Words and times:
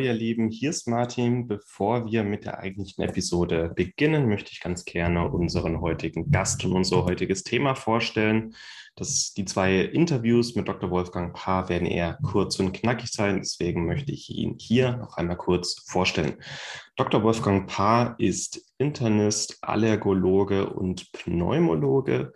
Ihr 0.00 0.12
Lieben, 0.12 0.50
hier 0.50 0.70
ist 0.70 0.88
Martin. 0.88 1.46
Bevor 1.46 2.06
wir 2.06 2.24
mit 2.24 2.44
der 2.44 2.58
eigentlichen 2.58 3.04
Episode 3.04 3.72
beginnen, 3.74 4.28
möchte 4.28 4.52
ich 4.52 4.60
ganz 4.60 4.84
gerne 4.84 5.30
unseren 5.30 5.80
heutigen 5.80 6.30
Gast 6.30 6.64
und 6.64 6.72
unser 6.72 7.04
heutiges 7.04 7.42
Thema 7.42 7.74
vorstellen. 7.74 8.54
Das, 8.96 9.32
die 9.34 9.44
zwei 9.44 9.80
Interviews 9.80 10.54
mit 10.56 10.68
Dr. 10.68 10.90
Wolfgang 10.90 11.34
Paar 11.34 11.68
werden 11.68 11.86
eher 11.86 12.18
kurz 12.22 12.58
und 12.58 12.72
knackig 12.72 13.10
sein, 13.10 13.38
deswegen 13.38 13.86
möchte 13.86 14.12
ich 14.12 14.30
ihn 14.30 14.56
hier 14.58 14.96
noch 14.96 15.16
einmal 15.16 15.36
kurz 15.36 15.84
vorstellen. 15.86 16.36
Dr. 16.96 17.22
Wolfgang 17.22 17.68
Paar 17.68 18.14
ist 18.18 18.72
Internist, 18.78 19.58
Allergologe 19.62 20.70
und 20.70 21.12
Pneumologe. 21.12 22.32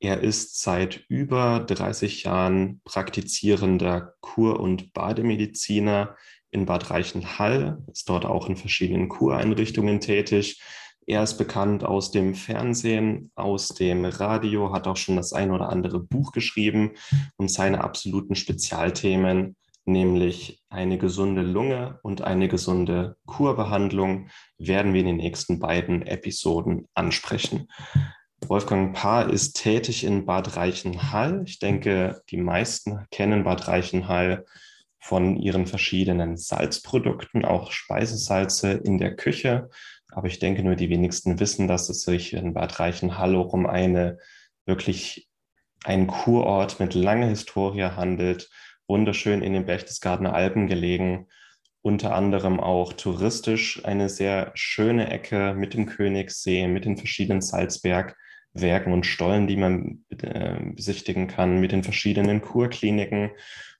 Er 0.00 0.20
ist 0.20 0.60
seit 0.62 1.04
über 1.08 1.60
30 1.60 2.22
Jahren 2.22 2.80
praktizierender 2.84 4.14
Kur- 4.20 4.60
und 4.60 4.92
Bademediziner 4.92 6.16
in 6.50 6.66
Bad 6.66 6.90
Reichenhall, 6.90 7.82
ist 7.92 8.08
dort 8.08 8.24
auch 8.24 8.48
in 8.48 8.56
verschiedenen 8.56 9.08
Kureinrichtungen 9.08 10.00
tätig. 10.00 10.60
Er 11.06 11.22
ist 11.22 11.38
bekannt 11.38 11.84
aus 11.84 12.10
dem 12.10 12.34
Fernsehen, 12.34 13.30
aus 13.34 13.68
dem 13.68 14.04
Radio, 14.04 14.72
hat 14.72 14.86
auch 14.86 14.96
schon 14.96 15.16
das 15.16 15.32
ein 15.32 15.50
oder 15.50 15.70
andere 15.70 16.00
Buch 16.00 16.32
geschrieben 16.32 16.92
und 17.36 17.50
seine 17.50 17.82
absoluten 17.82 18.34
Spezialthemen, 18.34 19.56
nämlich 19.86 20.62
eine 20.68 20.98
gesunde 20.98 21.40
Lunge 21.40 21.98
und 22.02 22.20
eine 22.20 22.48
gesunde 22.48 23.16
Kurbehandlung, 23.24 24.28
werden 24.58 24.92
wir 24.92 25.00
in 25.00 25.06
den 25.06 25.16
nächsten 25.16 25.58
beiden 25.58 26.02
Episoden 26.02 26.86
ansprechen. 26.94 27.68
Wolfgang 28.46 28.94
Paar 28.94 29.30
ist 29.30 29.54
tätig 29.54 30.04
in 30.04 30.26
Bad 30.26 30.56
Reichenhall. 30.56 31.42
Ich 31.46 31.58
denke, 31.58 32.20
die 32.30 32.36
meisten 32.36 33.06
kennen 33.10 33.44
Bad 33.44 33.66
Reichenhall 33.66 34.44
von 35.00 35.36
ihren 35.36 35.66
verschiedenen 35.66 36.36
Salzprodukten, 36.36 37.44
auch 37.44 37.72
Speisesalze 37.72 38.72
in 38.72 38.98
der 38.98 39.16
Küche. 39.16 39.70
Aber 40.10 40.26
ich 40.26 40.38
denke, 40.38 40.62
nur 40.62 40.74
die 40.74 40.90
wenigsten 40.90 41.38
wissen, 41.40 41.68
dass 41.68 41.88
es 41.88 42.02
sich 42.02 42.32
in 42.32 42.54
Bad 42.54 42.80
Reichenhall 42.80 43.36
um 43.36 43.66
eine 43.66 44.18
wirklich 44.66 45.28
einen 45.84 46.06
Kurort 46.06 46.80
mit 46.80 46.94
langer 46.94 47.28
Historie 47.28 47.84
handelt, 47.84 48.50
wunderschön 48.86 49.42
in 49.42 49.52
den 49.52 49.66
Berchtesgadener 49.66 50.34
Alpen 50.34 50.66
gelegen, 50.66 51.28
unter 51.82 52.14
anderem 52.14 52.58
auch 52.58 52.92
touristisch 52.92 53.84
eine 53.84 54.08
sehr 54.08 54.50
schöne 54.54 55.10
Ecke 55.10 55.54
mit 55.54 55.74
dem 55.74 55.86
Königssee, 55.86 56.66
mit 56.66 56.84
den 56.84 56.96
verschiedenen 56.96 57.40
Salzbergwerken 57.40 58.92
und 58.92 59.06
Stollen, 59.06 59.46
die 59.46 59.56
man 59.56 60.04
äh, 60.10 60.56
besichtigen 60.74 61.28
kann, 61.28 61.60
mit 61.60 61.72
den 61.72 61.84
verschiedenen 61.84 62.40
Kurkliniken 62.42 63.30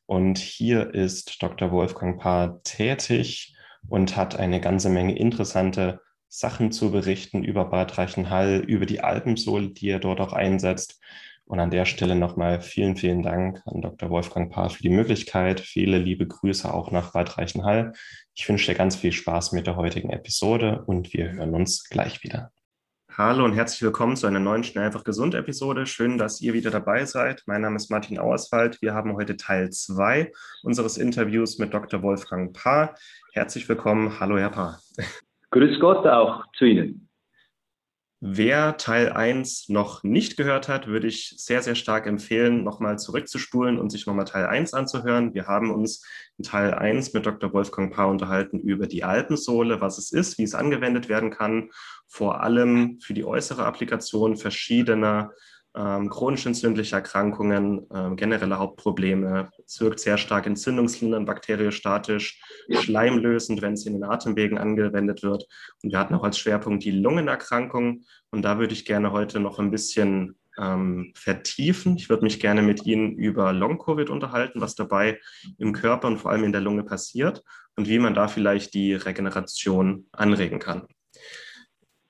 und 0.09 0.39
hier 0.39 0.95
ist 0.95 1.43
Dr. 1.43 1.71
Wolfgang 1.71 2.19
Paar 2.19 2.63
tätig 2.63 3.55
und 3.91 4.17
hat 4.17 4.37
eine 4.37 4.59
ganze 4.59 4.89
Menge 4.89 5.15
interessante 5.15 6.01
Sachen 6.29 6.73
zu 6.73 6.91
berichten 6.91 7.45
über 7.45 7.67
Bad 7.67 7.99
Reichenhall, 7.99 8.65
über 8.67 8.87
die 8.87 9.03
Alpensohle, 9.03 9.69
die 9.69 9.91
er 9.91 9.99
dort 9.99 10.21
auch 10.21 10.33
einsetzt. 10.33 10.99
Und 11.45 11.61
an 11.61 11.71
der 11.71 11.85
Stelle 11.85 12.15
nochmal 12.15 12.63
vielen, 12.63 12.97
vielen 12.97 13.23
Dank 13.23 13.61
an 13.67 13.83
Dr. 13.83 14.09
Wolfgang 14.09 14.51
Paar 14.51 14.71
für 14.71 14.83
die 14.83 14.89
Möglichkeit. 14.89 15.61
Viele 15.61 15.99
liebe 15.99 16.27
Grüße 16.27 16.73
auch 16.73 16.91
nach 16.91 17.13
Bad 17.13 17.37
Reichenhall. 17.37 17.93
Ich 18.35 18.49
wünsche 18.49 18.73
dir 18.73 18.79
ganz 18.79 18.97
viel 18.97 19.13
Spaß 19.13 19.53
mit 19.53 19.67
der 19.67 19.77
heutigen 19.77 20.09
Episode 20.09 20.85
und 20.87 21.13
wir 21.13 21.33
hören 21.33 21.55
uns 21.55 21.85
gleich 21.85 22.23
wieder. 22.23 22.51
Hallo 23.21 23.45
und 23.45 23.53
herzlich 23.55 23.83
willkommen 23.83 24.15
zu 24.15 24.29
einer 24.29 24.39
neuen 24.39 24.63
Schnell 24.63 24.85
einfach 24.85 25.03
gesund 25.03 25.35
Episode. 25.35 25.87
Schön, 25.87 26.19
dass 26.19 26.41
ihr 26.41 26.53
wieder 26.53 26.71
dabei 26.71 27.05
seid. 27.05 27.43
Mein 27.47 27.63
Name 27.63 27.75
ist 27.75 27.91
Martin 27.91 28.17
Auerswald. 28.17 28.81
Wir 28.81 28.95
haben 28.95 29.15
heute 29.15 29.37
Teil 29.37 29.71
2 29.71 30.31
unseres 30.63 30.99
Interviews 30.99 31.59
mit 31.59 31.75
Dr. 31.75 32.01
Wolfgang 32.05 32.57
Paar. 32.57 32.95
Herzlich 33.33 33.69
willkommen. 33.69 34.21
Hallo, 34.21 34.39
Herr 34.39 34.51
Paar. 34.51 34.79
Grüß 35.51 35.81
Gott 35.81 36.07
auch 36.07 36.45
zu 36.57 36.67
Ihnen. 36.67 37.08
Wer 38.21 38.77
Teil 38.79 39.13
1 39.13 39.69
noch 39.69 40.03
nicht 40.03 40.37
gehört 40.37 40.67
hat, 40.67 40.89
würde 40.89 41.07
ich 41.07 41.35
sehr, 41.37 41.63
sehr 41.63 41.77
stark 41.77 42.05
empfehlen, 42.09 42.65
nochmal 42.65 42.99
zurückzuspulen 42.99 43.79
und 43.79 43.91
sich 43.91 44.07
nochmal 44.07 44.25
Teil 44.25 44.47
1 44.47 44.75
anzuhören. 44.75 45.35
Wir 45.35 45.47
haben 45.47 45.71
uns 45.71 46.05
in 46.37 46.43
Teil 46.43 46.75
1 46.75 47.13
mit 47.13 47.27
Dr. 47.27 47.53
Wolfgang 47.53 47.95
Paar 47.95 48.09
unterhalten 48.09 48.59
über 48.59 48.89
die 48.89 49.05
Alpensohle, 49.05 49.81
was 49.81 49.99
es 49.99 50.11
ist, 50.11 50.37
wie 50.37 50.43
es 50.43 50.57
angewendet 50.57 51.09
werden 51.09 51.31
kann, 51.31 51.71
vor 52.09 52.43
allem 52.43 52.99
für 53.01 53.15
die 53.15 53.25
äußere 53.25 53.65
Applikation 53.65 54.37
verschiedener 54.37 55.31
ähm, 55.79 56.11
chronisch 56.11 56.45
entzündliche 56.45 56.97
Erkrankungen, 56.97 57.87
ähm, 57.95 58.17
generelle 58.17 58.59
Hauptprobleme. 58.59 59.51
Es 59.65 59.81
wirkt 59.81 60.01
sehr 60.01 60.19
stark 60.19 60.47
entzündungslindernd, 60.47 61.25
bakteriostatisch, 61.25 62.43
schleimlösend, 62.71 63.63
wenn 63.63 63.75
es 63.75 63.87
in 63.87 63.93
den 63.93 64.05
Atemwegen 64.05 64.59
angewendet 64.59 65.23
wird. 65.23 65.47
Und 65.83 65.93
wir 65.93 65.99
hatten 65.99 66.15
auch 66.15 66.25
als 66.25 66.39
Schwerpunkt 66.39 66.85
die 66.85 66.91
Lungenerkrankung. 66.91 68.05
Und 68.31 68.43
da 68.43 68.59
würde 68.59 68.73
ich 68.73 68.85
gerne 68.85 69.13
heute 69.13 69.39
noch 69.39 69.61
ein 69.61 69.71
bisschen 69.71 70.37
ähm, 70.59 71.13
vertiefen. 71.15 71.97
Ich 71.97 72.09
würde 72.09 72.25
mich 72.25 72.41
gerne 72.41 72.63
mit 72.63 72.85
Ihnen 72.85 73.13
über 73.17 73.53
Long-Covid 73.53 74.11
unterhalten, 74.11 74.61
was 74.61 74.75
dabei 74.75 75.21
im 75.59 75.73
Körper 75.73 76.09
und 76.09 76.19
vor 76.19 76.33
allem 76.33 76.45
in 76.45 76.53
der 76.53 76.61
Lunge 76.61 76.83
passiert 76.83 77.45
und 77.77 77.89
wie 77.89 78.01
man 78.01 78.15
da 78.15 78.27
vielleicht 78.27 78.75
die 78.75 78.95
Regeneration 78.95 80.07
anregen 80.11 80.59
kann. 80.59 80.89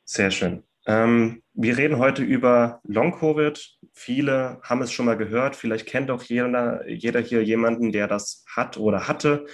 Sehr 0.04 0.30
schön. 0.30 0.67
Ähm, 0.88 1.42
wir 1.52 1.76
reden 1.76 1.98
heute 1.98 2.22
über 2.22 2.80
Long-Covid. 2.84 3.76
Viele 3.92 4.58
haben 4.62 4.80
es 4.80 4.90
schon 4.90 5.04
mal 5.04 5.18
gehört. 5.18 5.54
Vielleicht 5.54 5.86
kennt 5.86 6.10
auch 6.10 6.22
jeder, 6.22 6.88
jeder 6.88 7.20
hier 7.20 7.44
jemanden, 7.44 7.92
der 7.92 8.08
das 8.08 8.46
hat 8.56 8.78
oder 8.78 9.06
hatte. 9.06 9.44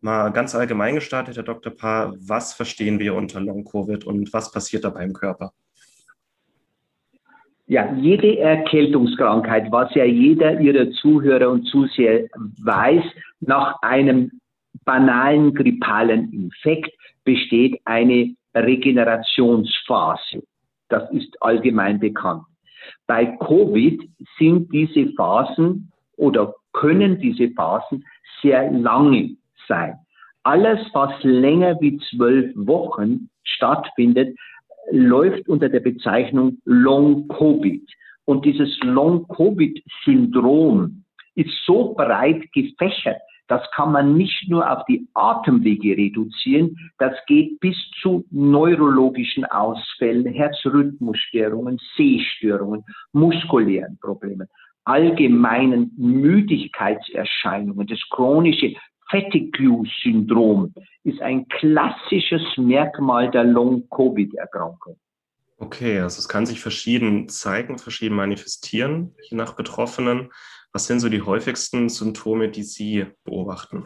Mal 0.00 0.30
ganz 0.30 0.54
allgemein 0.54 0.94
gestartet, 0.94 1.36
Herr 1.36 1.42
Dr. 1.42 1.70
Paar, 1.70 2.14
was 2.18 2.54
verstehen 2.54 2.98
wir 2.98 3.14
unter 3.14 3.40
Long-Covid 3.40 4.06
und 4.06 4.32
was 4.32 4.52
passiert 4.52 4.84
dabei 4.84 5.04
im 5.04 5.12
Körper? 5.12 5.52
Ja, 7.66 7.94
jede 7.94 8.38
Erkältungskrankheit, 8.38 9.70
was 9.70 9.94
ja 9.94 10.04
jeder 10.04 10.60
Ihrer 10.60 10.90
Zuhörer 10.92 11.50
und 11.50 11.66
Zuseher 11.66 12.26
weiß, 12.62 13.04
nach 13.40 13.82
einem 13.82 14.40
banalen 14.86 15.54
grippalen 15.54 16.32
Infekt 16.32 16.90
besteht 17.24 17.80
eine 17.84 18.34
Regenerationsphase. 18.54 20.42
Das 20.88 21.10
ist 21.12 21.36
allgemein 21.42 21.98
bekannt. 21.98 22.44
Bei 23.06 23.26
Covid 23.38 24.02
sind 24.38 24.72
diese 24.72 25.12
Phasen 25.14 25.90
oder 26.16 26.54
können 26.72 27.18
diese 27.18 27.50
Phasen 27.50 28.04
sehr 28.42 28.70
lange 28.70 29.36
sein. 29.68 29.98
Alles, 30.42 30.80
was 30.92 31.12
länger 31.22 31.80
wie 31.80 31.98
zwölf 32.10 32.52
Wochen 32.54 33.30
stattfindet, 33.44 34.36
läuft 34.90 35.48
unter 35.48 35.68
der 35.68 35.80
Bezeichnung 35.80 36.58
Long 36.64 37.28
Covid. 37.28 37.82
Und 38.26 38.44
dieses 38.44 38.78
Long 38.82 39.26
Covid 39.28 39.82
Syndrom 40.04 41.04
ist 41.34 41.52
so 41.66 41.94
breit 41.94 42.52
gefächert, 42.52 43.20
das 43.48 43.62
kann 43.74 43.92
man 43.92 44.16
nicht 44.16 44.48
nur 44.48 44.70
auf 44.70 44.84
die 44.86 45.06
Atemwege 45.14 45.96
reduzieren, 45.96 46.76
das 46.98 47.14
geht 47.26 47.60
bis 47.60 47.76
zu 48.00 48.24
neurologischen 48.30 49.44
Ausfällen, 49.44 50.26
Herzrhythmusstörungen, 50.26 51.78
Sehstörungen, 51.96 52.84
muskulären 53.12 53.98
Problemen, 54.00 54.48
allgemeinen 54.84 55.92
Müdigkeitserscheinungen. 55.96 57.86
Das 57.86 58.00
chronische 58.10 58.74
Fatigue-Syndrom 59.10 60.72
ist 61.04 61.20
ein 61.20 61.46
klassisches 61.48 62.42
Merkmal 62.56 63.30
der 63.30 63.44
Long-Covid-Erkrankung. 63.44 64.96
Okay, 65.58 66.00
also 66.00 66.18
es 66.18 66.28
kann 66.28 66.46
sich 66.46 66.60
verschieden 66.60 67.28
zeigen, 67.28 67.78
verschieden 67.78 68.16
manifestieren, 68.16 69.14
je 69.22 69.36
nach 69.36 69.54
Betroffenen. 69.54 70.30
Was 70.74 70.88
sind 70.88 70.98
so 70.98 71.08
die 71.08 71.22
häufigsten 71.22 71.88
Symptome, 71.88 72.48
die 72.48 72.64
Sie 72.64 73.06
beobachten? 73.24 73.84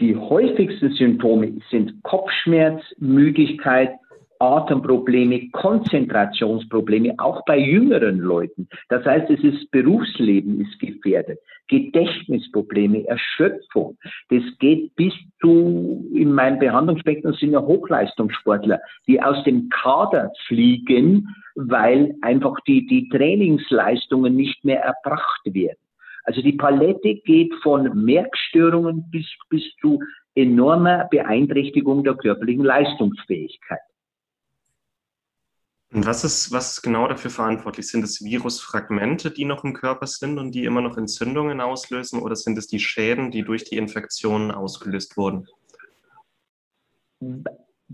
Die 0.00 0.16
häufigsten 0.16 0.90
Symptome 0.94 1.60
sind 1.70 2.02
Kopfschmerz, 2.02 2.82
Müdigkeit, 2.98 3.92
Atemprobleme, 4.40 5.50
Konzentrationsprobleme, 5.50 7.14
auch 7.18 7.44
bei 7.44 7.58
jüngeren 7.58 8.18
Leuten. 8.18 8.68
Das 8.88 9.04
heißt, 9.04 9.30
es 9.30 9.44
ist 9.44 9.70
Berufsleben 9.70 10.60
ist 10.60 10.76
gefährdet, 10.80 11.38
Gedächtnisprobleme, 11.68 13.06
Erschöpfung. 13.06 13.96
Das 14.30 14.42
geht 14.58 14.96
bis 14.96 15.12
zu, 15.40 16.10
in 16.12 16.32
meinem 16.32 16.58
Behandlungsspektrum 16.58 17.34
sind 17.34 17.52
ja 17.52 17.60
Hochleistungssportler, 17.60 18.80
die 19.06 19.22
aus 19.22 19.44
dem 19.44 19.68
Kader 19.68 20.32
fliegen, 20.48 21.28
weil 21.54 22.14
einfach 22.22 22.56
die, 22.66 22.86
die 22.86 23.08
Trainingsleistungen 23.08 24.34
nicht 24.34 24.64
mehr 24.64 24.80
erbracht 24.82 25.42
werden. 25.44 25.78
Also 26.24 26.40
die 26.40 26.52
Palette 26.52 27.16
geht 27.16 27.52
von 27.62 28.04
Merkstörungen 28.04 29.10
bis, 29.10 29.26
bis 29.48 29.62
zu 29.80 30.00
enormer 30.34 31.08
Beeinträchtigung 31.10 32.04
der 32.04 32.14
körperlichen 32.14 32.64
Leistungsfähigkeit. 32.64 33.80
Und 35.92 36.06
was 36.06 36.24
ist, 36.24 36.52
was 36.52 36.72
ist 36.78 36.82
genau 36.82 37.06
dafür 37.06 37.30
verantwortlich? 37.30 37.86
Sind 37.88 38.02
es 38.02 38.24
Virusfragmente, 38.24 39.30
die 39.30 39.44
noch 39.44 39.62
im 39.62 39.74
Körper 39.74 40.06
sind 40.06 40.38
und 40.38 40.54
die 40.54 40.64
immer 40.64 40.80
noch 40.80 40.96
Entzündungen 40.96 41.60
auslösen, 41.60 42.22
oder 42.22 42.34
sind 42.34 42.56
es 42.56 42.66
die 42.66 42.78
Schäden, 42.78 43.30
die 43.30 43.42
durch 43.42 43.64
die 43.64 43.76
Infektionen 43.76 44.52
ausgelöst 44.52 45.18
wurden? 45.18 45.46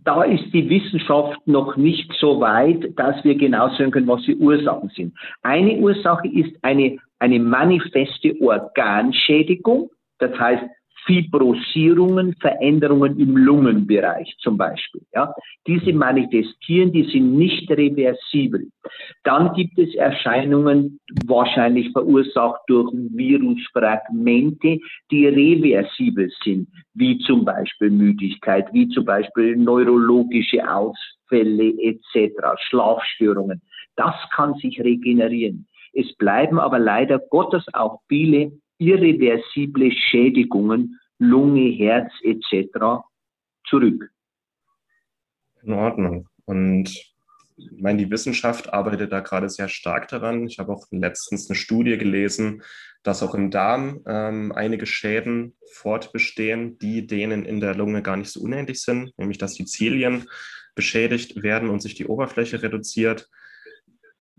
Da 0.05 0.23
ist 0.23 0.53
die 0.53 0.69
Wissenschaft 0.69 1.41
noch 1.47 1.77
nicht 1.77 2.13
so 2.19 2.41
weit, 2.41 2.99
dass 2.99 3.23
wir 3.25 3.35
genau 3.35 3.69
sagen 3.71 3.91
können, 3.91 4.09
was 4.09 4.23
die 4.23 4.37
Ursachen 4.37 4.91
sind. 4.95 5.15
Eine 5.43 5.77
Ursache 5.77 6.29
ist 6.29 6.53
eine, 6.63 6.99
eine 7.19 7.39
manifeste 7.39 8.35
Organschädigung. 8.41 9.91
Das 10.19 10.39
heißt, 10.39 10.65
Fibrosierungen, 11.09 12.35
Veränderungen 12.39 13.19
im 13.19 13.35
Lungenbereich 13.35 14.37
zum 14.41 14.59
Beispiel. 14.59 15.01
Ja, 15.15 15.33
diese 15.67 15.95
manifestieren, 15.95 16.93
die 16.93 17.05
sind 17.05 17.35
nicht 17.35 17.71
reversibel. 17.71 18.69
Dann 19.25 19.55
gibt 19.55 19.79
es 19.79 19.95
Erscheinungen, 19.95 21.01
wahrscheinlich 21.25 21.91
verursacht 21.93 22.61
durch 22.67 22.93
Virusfragmente, 22.93 24.81
die 25.11 25.27
reversibel 25.27 26.31
sind, 26.45 26.69
wie 26.93 27.19
zum 27.21 27.47
Beispiel 27.47 27.89
Müdigkeit, 27.89 28.69
wie 28.75 28.89
zum 28.91 29.07
Beispiel 29.07 29.57
neurologische 29.57 30.61
Ausfälle 30.71 31.73
etc., 31.81 32.35
Schlafstörungen. 32.69 33.63
Das 33.97 34.15
kann 34.35 34.55
sich 34.57 34.79
regenerieren. 34.79 35.67
Es 35.95 36.15
bleiben 36.17 36.61
aber 36.61 36.79
leider 36.79 37.19
Gottes 37.19 37.65
auch 37.73 38.01
viele 38.09 38.53
irreversible 38.79 39.91
Schädigungen, 39.93 40.99
Lunge, 41.19 41.71
Herz 41.71 42.13
etc. 42.23 43.03
zurück. 43.69 44.11
In 45.63 45.73
Ordnung. 45.73 46.29
Und 46.45 46.89
ich 47.59 47.83
meine, 47.83 47.99
die 47.99 48.11
Wissenschaft 48.11 48.73
arbeitet 48.73 49.11
da 49.11 49.21
gerade 49.21 49.49
sehr 49.49 49.69
stark 49.69 50.09
daran. 50.09 50.47
Ich 50.47 50.59
habe 50.59 50.73
auch 50.73 50.87
letztens 50.93 51.51
eine 51.51 51.57
Studie 51.57 51.99
gelesen, 51.99 52.63
dass 53.03 53.23
auch 53.23 53.35
im 53.35 53.51
Darm 53.51 54.01
ähm, 54.07 54.53
einige 54.53 54.87
Schäden 54.87 55.55
fortbestehen, 55.73 56.79
die 56.79 57.07
denen 57.07 57.45
in 57.45 57.61
der 57.61 57.75
Lunge 57.75 58.03
gar 58.03 58.17
nicht 58.17 58.31
so 58.31 58.41
unähnlich 58.41 58.81
sind, 58.81 59.13
nämlich 59.19 59.39
dass 59.39 59.55
die 59.55 59.65
Zilien 59.65 60.29
beschädigt 60.75 61.43
werden 61.43 61.71
und 61.71 61.81
sich 61.81 61.95
die 61.95 62.07
Oberfläche 62.07 62.63
reduziert. 62.63 63.29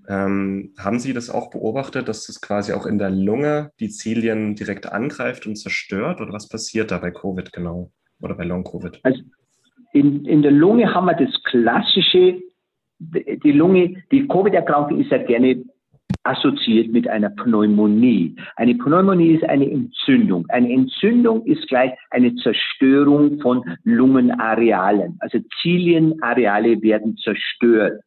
Ähm, 0.10 0.74
haben 0.80 1.00
Sie 1.00 1.14
das 1.14 1.30
auch 1.30 1.52
beobachtet, 1.52 2.10
dass 2.10 2.26
das 2.26 2.42
quasi 2.42 2.74
auch 2.74 2.88
in 2.88 2.98
der 2.98 3.12
Lunge 3.12 3.72
die 3.80 3.90
Zilien 3.90 4.56
direkt 4.56 4.92
angreift 4.92 5.46
und 5.46 5.56
zerstört? 5.56 6.20
Oder 6.20 6.34
was 6.34 6.50
passiert 6.50 6.90
da 6.90 6.98
bei 6.98 7.12
Covid 7.12 7.54
genau? 7.54 7.92
Oder 8.20 8.34
bei 8.34 8.44
Long-Covid? 8.44 9.00
Also 9.04 9.22
in, 9.94 10.26
in 10.26 10.42
der 10.42 10.52
Lunge 10.52 10.94
haben 10.94 11.06
wir 11.06 11.14
das 11.14 11.32
klassische, 11.44 12.42
die 13.00 13.52
Lunge, 13.52 14.04
die 14.12 14.28
Covid-Erkrankung 14.28 15.00
ist 15.00 15.12
ja 15.12 15.20
gerne 15.20 15.64
assoziiert 16.24 16.92
mit 16.92 17.08
einer 17.08 17.30
Pneumonie. 17.30 18.36
Eine 18.56 18.76
Pneumonie 18.76 19.36
ist 19.36 19.44
eine 19.44 19.70
Entzündung. 19.70 20.46
Eine 20.50 20.72
Entzündung 20.72 21.46
ist 21.46 21.68
gleich 21.68 21.92
eine 22.10 22.36
Zerstörung 22.36 23.40
von 23.42 23.64
Lungenarealen. 23.84 25.18
Also 25.20 25.40
Zilienareale 25.62 26.82
werden 26.82 27.16
zerstört. 27.18 28.02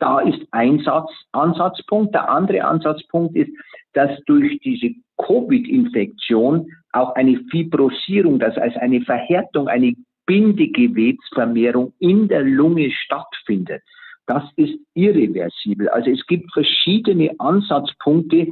Da 0.00 0.20
ist 0.20 0.40
ein 0.50 0.80
Satz, 0.80 1.10
Ansatzpunkt. 1.32 2.14
Der 2.14 2.28
andere 2.28 2.64
Ansatzpunkt 2.64 3.36
ist, 3.36 3.50
dass 3.92 4.10
durch 4.24 4.58
diese 4.60 4.94
Covid-Infektion 5.18 6.66
auch 6.92 7.14
eine 7.14 7.38
Fibrosierung, 7.50 8.38
das 8.38 8.56
heißt 8.56 8.78
eine 8.78 9.02
Verhärtung, 9.02 9.68
eine 9.68 9.94
Bindegewebsvermehrung 10.26 11.92
in 11.98 12.28
der 12.28 12.42
Lunge 12.42 12.90
stattfindet. 12.90 13.82
Das 14.26 14.44
ist 14.56 14.78
irreversibel. 14.94 15.88
Also 15.88 16.10
es 16.10 16.24
gibt 16.26 16.52
verschiedene 16.52 17.34
Ansatzpunkte, 17.38 18.46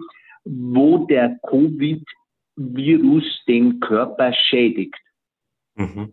wo 0.44 1.06
der 1.06 1.38
Covid-Virus 1.48 3.24
den 3.46 3.80
Körper 3.80 4.32
schädigt. 4.32 4.96
Mhm. 5.76 6.12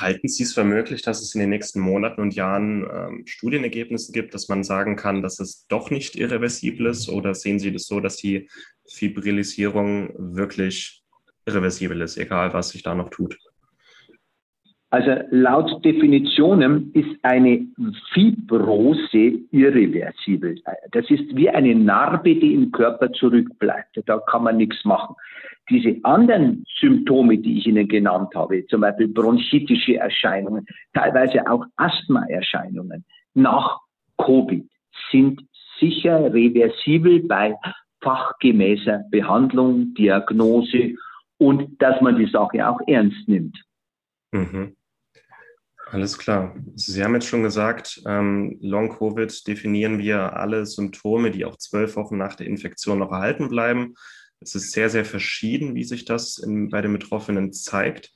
Halten 0.00 0.28
Sie 0.28 0.44
es 0.44 0.54
für 0.54 0.64
möglich, 0.64 1.02
dass 1.02 1.20
es 1.22 1.34
in 1.34 1.40
den 1.40 1.50
nächsten 1.50 1.80
Monaten 1.80 2.20
und 2.20 2.34
Jahren 2.34 2.86
ähm, 2.92 3.24
Studienergebnisse 3.26 4.12
gibt, 4.12 4.32
dass 4.32 4.48
man 4.48 4.62
sagen 4.62 4.96
kann, 4.96 5.22
dass 5.22 5.40
es 5.40 5.66
doch 5.66 5.90
nicht 5.90 6.14
irreversibel 6.14 6.86
ist? 6.86 7.08
Oder 7.08 7.34
sehen 7.34 7.58
Sie 7.58 7.72
das 7.72 7.86
so, 7.86 8.00
dass 8.00 8.16
die 8.16 8.48
Fibrilisierung 8.88 10.14
wirklich 10.16 11.02
irreversibel 11.46 12.00
ist, 12.02 12.16
egal 12.16 12.52
was 12.52 12.70
sich 12.70 12.82
da 12.82 12.94
noch 12.94 13.10
tut? 13.10 13.38
Also 14.90 15.16
laut 15.30 15.84
Definitionen 15.84 16.90
ist 16.94 17.18
eine 17.22 17.66
Fibrose 18.14 19.38
irreversibel. 19.50 20.60
Das 20.92 21.10
ist 21.10 21.36
wie 21.36 21.50
eine 21.50 21.74
Narbe, 21.74 22.34
die 22.34 22.54
im 22.54 22.72
Körper 22.72 23.12
zurückbleibt. 23.12 24.00
Da 24.06 24.18
kann 24.18 24.44
man 24.44 24.56
nichts 24.56 24.82
machen. 24.86 25.14
Diese 25.68 25.96
anderen 26.04 26.64
Symptome, 26.80 27.36
die 27.36 27.58
ich 27.58 27.66
Ihnen 27.66 27.86
genannt 27.86 28.34
habe, 28.34 28.66
zum 28.68 28.80
Beispiel 28.80 29.08
bronchitische 29.08 29.96
Erscheinungen, 29.96 30.64
teilweise 30.94 31.46
auch 31.50 31.66
Asthmaerscheinungen 31.76 33.04
nach 33.34 33.80
Covid, 34.16 34.66
sind 35.10 35.42
sicher 35.78 36.32
reversibel 36.32 37.20
bei 37.24 37.54
fachgemäßer 38.00 39.04
Behandlung, 39.10 39.92
Diagnose 39.92 40.94
und 41.36 41.80
dass 41.82 42.00
man 42.00 42.16
die 42.16 42.30
Sache 42.30 42.66
auch 42.66 42.80
ernst 42.86 43.28
nimmt. 43.28 43.58
Mhm. 44.32 44.77
Alles 45.90 46.18
klar. 46.18 46.54
Sie 46.74 47.02
haben 47.02 47.14
jetzt 47.14 47.28
schon 47.28 47.42
gesagt, 47.42 48.02
ähm, 48.06 48.58
Long-Covid 48.60 49.46
definieren 49.46 49.98
wir 49.98 50.36
alle 50.36 50.66
Symptome, 50.66 51.30
die 51.30 51.46
auch 51.46 51.56
zwölf 51.56 51.96
Wochen 51.96 52.18
nach 52.18 52.34
der 52.34 52.46
Infektion 52.46 52.98
noch 52.98 53.10
erhalten 53.10 53.48
bleiben. 53.48 53.94
Es 54.40 54.54
ist 54.54 54.72
sehr, 54.72 54.90
sehr 54.90 55.06
verschieden, 55.06 55.74
wie 55.74 55.84
sich 55.84 56.04
das 56.04 56.38
in, 56.38 56.68
bei 56.68 56.82
den 56.82 56.92
Betroffenen 56.92 57.54
zeigt. 57.54 58.12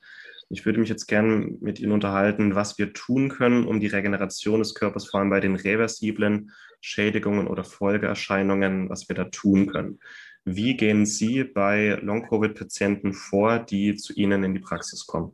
Ich 0.49 0.67
würde 0.67 0.79
mich 0.79 0.89
jetzt 0.89 1.07
gerne 1.07 1.47
mit 1.61 1.79
Ihnen 1.79 1.93
unterhalten, 1.93 2.53
was 2.53 2.77
wir 2.77 2.93
tun 2.93 3.29
können, 3.29 3.65
um 3.65 3.79
die 3.79 3.87
Regeneration 3.87 4.59
des 4.59 4.75
Körpers, 4.75 5.09
vor 5.09 5.19
allem 5.19 5.31
bei 5.31 5.39
den 5.39 5.55
reversiblen 5.55 6.51
Schädigungen 6.79 7.47
oder 7.47 7.63
Folgeerscheinungen, 7.63 8.87
was 8.89 9.09
wir 9.09 9.15
da 9.15 9.25
tun 9.25 9.65
können. 9.65 9.99
Wie 10.45 10.77
gehen 10.77 11.07
Sie 11.07 11.43
bei 11.43 11.97
Long-Covid-Patienten 12.01 13.13
vor, 13.13 13.57
die 13.57 13.95
zu 13.95 14.13
Ihnen 14.13 14.43
in 14.43 14.53
die 14.53 14.59
Praxis 14.59 15.07
kommen? 15.07 15.31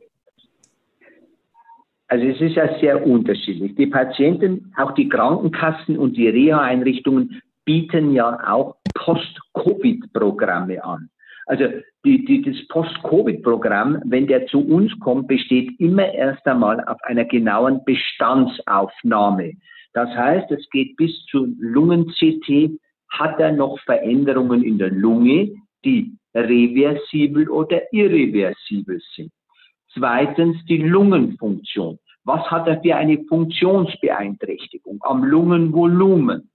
Also 2.10 2.26
es 2.26 2.40
ist 2.40 2.56
ja 2.56 2.76
sehr 2.80 3.06
unterschiedlich. 3.06 3.76
Die 3.76 3.86
Patienten, 3.86 4.72
auch 4.76 4.92
die 4.94 5.08
Krankenkassen 5.08 5.96
und 5.96 6.16
die 6.16 6.28
Reha-Einrichtungen 6.28 7.40
bieten 7.64 8.12
ja 8.12 8.36
auch 8.52 8.74
Post-Covid-Programme 8.96 10.82
an. 10.82 11.08
Also 11.46 11.66
die, 12.04 12.24
die, 12.24 12.42
das 12.42 12.56
Post-Covid-Programm, 12.66 14.02
wenn 14.06 14.26
der 14.26 14.46
zu 14.46 14.58
uns 14.58 14.92
kommt, 14.98 15.28
besteht 15.28 15.78
immer 15.78 16.12
erst 16.12 16.44
einmal 16.48 16.84
auf 16.84 16.98
einer 17.04 17.26
genauen 17.26 17.84
Bestandsaufnahme. 17.84 19.52
Das 19.92 20.08
heißt, 20.10 20.50
es 20.50 20.68
geht 20.70 20.96
bis 20.96 21.12
zu 21.26 21.54
Lungen-CT. 21.60 22.72
Hat 23.10 23.38
er 23.38 23.52
noch 23.52 23.78
Veränderungen 23.84 24.64
in 24.64 24.78
der 24.78 24.90
Lunge, 24.90 25.52
die 25.84 26.12
reversibel 26.34 27.48
oder 27.48 27.82
irreversibel 27.92 29.00
sind? 29.14 29.30
Zweitens 29.94 30.64
die 30.66 30.78
Lungenfunktion. 30.78 31.98
Was 32.24 32.48
hat 32.50 32.68
er 32.68 32.80
für 32.80 32.96
eine 32.96 33.24
Funktionsbeeinträchtigung 33.24 34.98
am 35.02 35.24
Lungenvolumen? 35.24 36.50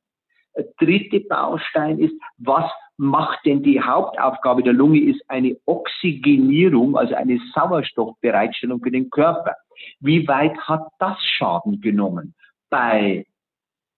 Dritte 0.80 1.20
Baustein 1.22 2.00
ist, 2.00 2.14
was 2.38 2.70
macht 2.98 3.46
denn 3.46 3.62
die 3.62 3.82
Hauptaufgabe 3.82 4.64
der 4.64 4.74
Lunge, 4.74 5.00
ist 5.02 5.22
eine 5.28 5.58
Oxygenierung, 5.66 6.96
also 6.96 7.16
eine 7.16 7.40
Sauerstoffbereitstellung 7.54 8.82
für 8.82 8.92
den 8.92 9.10
Körper. 9.10 9.56
Wie 10.00 10.28
weit 10.28 10.58
hat 10.60 10.88
das 11.00 11.18
Schaden 11.22 11.82
genommen? 11.82 12.36
Bei 12.70 13.26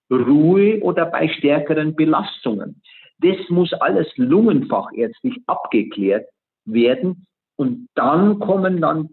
Ruhe 0.10 0.82
oder 0.82 1.06
bei 1.06 1.28
stärkeren 1.28 1.96
Belastungen? 1.96 2.82
Das 3.20 3.38
muss 3.50 3.74
alles 3.74 4.08
lungenfachärztlich 4.16 5.38
abgeklärt 5.48 6.28
werden. 6.66 7.28
Und 7.56 7.88
dann 7.96 8.40
kommen 8.40 8.82
dann 8.82 9.10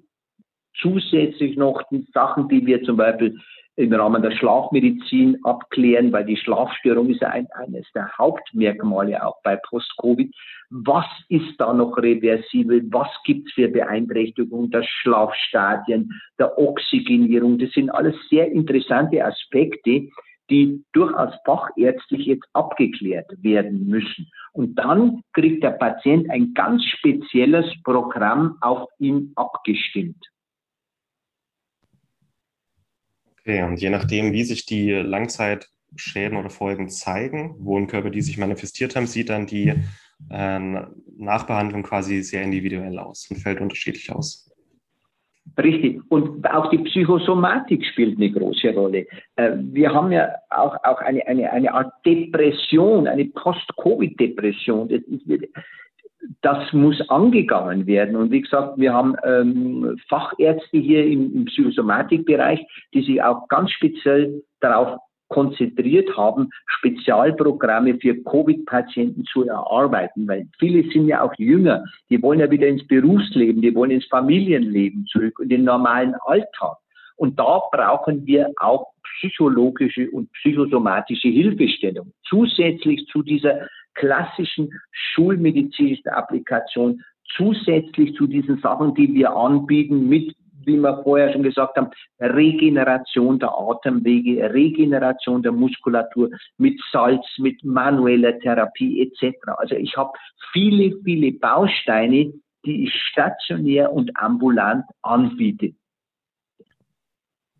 zusätzlich 0.81 1.57
noch 1.57 1.83
die 1.91 2.07
Sachen, 2.13 2.49
die 2.49 2.65
wir 2.67 2.83
zum 2.83 2.97
Beispiel 2.97 3.39
im 3.77 3.93
Rahmen 3.93 4.23
der 4.23 4.31
Schlafmedizin 4.31 5.39
abklären, 5.43 6.13
weil 6.13 6.25
die 6.25 6.37
Schlafstörung 6.37 7.09
ist 7.11 7.25
ein, 7.25 7.49
eines 7.55 7.87
der 7.93 8.09
Hauptmerkmale 8.17 9.25
auch 9.27 9.43
bei 9.43 9.57
Post-Covid. 9.57 10.33
Was 10.71 11.07
ist 11.29 11.59
da 11.59 11.73
noch 11.73 11.97
reversibel? 11.97 12.83
Was 12.91 13.09
gibt 13.25 13.49
es 13.49 13.55
für 13.55 13.69
Beeinträchtigungen 13.69 14.71
der 14.71 14.85
Schlafstadien, 14.85 16.13
der 16.39 16.57
Oxygenierung? 16.57 17.59
Das 17.59 17.71
sind 17.73 17.91
alles 17.91 18.15
sehr 18.31 18.51
interessante 18.53 19.25
Aspekte, 19.25 20.09
die 20.51 20.85
durchaus 20.93 21.35
fachärztlich 21.45 22.27
jetzt 22.27 22.47
abgeklärt 22.53 23.31
werden 23.43 23.87
müssen. 23.87 24.31
Und 24.53 24.77
dann 24.77 25.23
kriegt 25.33 25.65
der 25.65 25.71
Patient 25.71 26.31
ein 26.31 26.55
ganz 26.55 26.85
spezielles 26.85 27.67
Programm 27.83 28.57
auf 28.61 28.89
ihn 28.99 29.33
abgestimmt. 29.35 30.25
Okay, 33.47 33.63
und 33.63 33.79
je 33.79 33.91
nachdem, 33.91 34.33
wie 34.33 34.43
sich 34.43 34.65
die 34.65 34.91
Langzeitschäden 34.91 36.39
oder 36.39 36.49
Folgen 36.49 36.89
zeigen, 36.89 37.55
wo 37.59 37.77
im 37.77 37.89
Körper 37.89 38.09
die 38.09 38.23
sich 38.23 38.39
manifestiert 38.39 38.97
haben, 38.97 39.07
sieht 39.07 39.29
dann 39.29 39.47
die 39.47 39.75
äh, 40.31 40.59
Nachbehandlung 41.19 41.83
quasi 41.83 42.23
sehr 42.23 42.43
individuell 42.43 42.99
aus 42.99 43.29
und 43.31 43.37
fällt 43.37 43.61
unterschiedlich 43.61 44.11
aus. 44.11 44.51
Richtig. 45.59 46.01
Und 46.09 46.49
auch 46.51 46.71
die 46.71 46.79
Psychosomatik 46.79 47.85
spielt 47.85 48.17
eine 48.17 48.33
große 48.33 48.73
Rolle. 48.75 49.07
Äh, 49.37 49.53
wir 49.59 49.93
haben 49.93 50.11
ja 50.11 50.31
auch, 50.49 50.77
auch 50.83 51.01
eine, 51.03 51.27
eine, 51.27 51.53
eine 51.53 51.75
Art 51.75 51.93
Depression, 52.07 53.07
eine 53.07 53.27
Post-Covid-Depression. 53.27 54.89
Das, 54.89 55.03
das, 56.43 56.73
muss 56.73 57.01
angegangen 57.09 57.87
werden. 57.87 58.17
Und 58.17 58.31
wie 58.31 58.43
gesagt, 58.43 58.79
wir 58.79 58.93
haben 58.93 59.15
ähm, 59.25 59.97
Fachärzte 60.09 60.79
hier 60.79 61.05
im, 61.07 61.35
im 61.35 61.45
Psychosomatikbereich, 61.47 62.61
die 62.93 63.03
sich 63.03 63.23
auch 63.23 63.49
ganz 63.49 63.71
speziell 63.71 64.43
darauf 64.61 64.99
konzentriert 65.29 66.17
haben, 66.17 66.51
Spezialprogramme 66.67 67.99
für 67.99 68.15
Covid-Patienten 68.23 69.25
zu 69.25 69.47
erarbeiten, 69.47 70.29
weil 70.29 70.47
viele 70.59 70.89
sind 70.91 71.09
ja 71.09 71.23
auch 71.23 71.33
jünger, 71.39 71.83
die 72.11 72.23
wollen 72.23 72.41
ja 72.41 72.51
wieder 72.51 72.69
ins 72.69 72.87
Berufsleben, 72.87 73.63
die 73.63 73.75
wollen 73.75 73.91
ins 73.91 74.07
Familienleben 74.07 75.07
zurück 75.07 75.39
und 75.41 75.49
den 75.49 75.65
normalen 75.65 76.15
Alltag. 76.27 76.77
Und 77.17 77.39
da 77.39 77.61
brauchen 77.73 78.27
wir 78.27 78.53
auch 78.57 78.87
psychologische 79.19 80.11
und 80.11 80.31
psychosomatische 80.33 81.29
Hilfestellung. 81.29 82.13
Zusätzlich 82.25 83.07
zu 83.07 83.23
dieser 83.23 83.69
klassischen 83.95 84.71
schulmedizinischen 84.91 86.09
Applikation, 86.09 87.03
zusätzlich 87.37 88.15
zu 88.15 88.27
diesen 88.27 88.59
Sachen, 88.61 88.95
die 88.95 89.13
wir 89.13 89.35
anbieten 89.35 90.09
mit 90.09 90.35
wie 90.67 90.77
wir 90.77 91.03
vorher 91.03 91.33
schon 91.33 91.43
gesagt 91.43 91.77
haben, 91.77 91.91
Regeneration 92.21 93.39
der 93.39 93.51
Atemwege, 93.51 94.53
Regeneration 94.53 95.43
der 95.43 95.53
Muskulatur 95.53 96.31
mit 96.59 96.81
Salz, 96.91 97.25
mit 97.39 97.63
manueller 97.65 98.39
Therapie 98.39 99.03
etc. 99.03 99.37
Also 99.59 99.75
ich 99.75 99.97
habe 99.97 100.13
viele, 100.53 100.97
viele 101.05 101.33
Bausteine, 101.33 102.33
die 102.65 102.85
ich 102.85 102.95
stationär 103.11 103.93
und 103.93 104.11
ambulant 104.17 104.85
anbiete. 105.03 105.75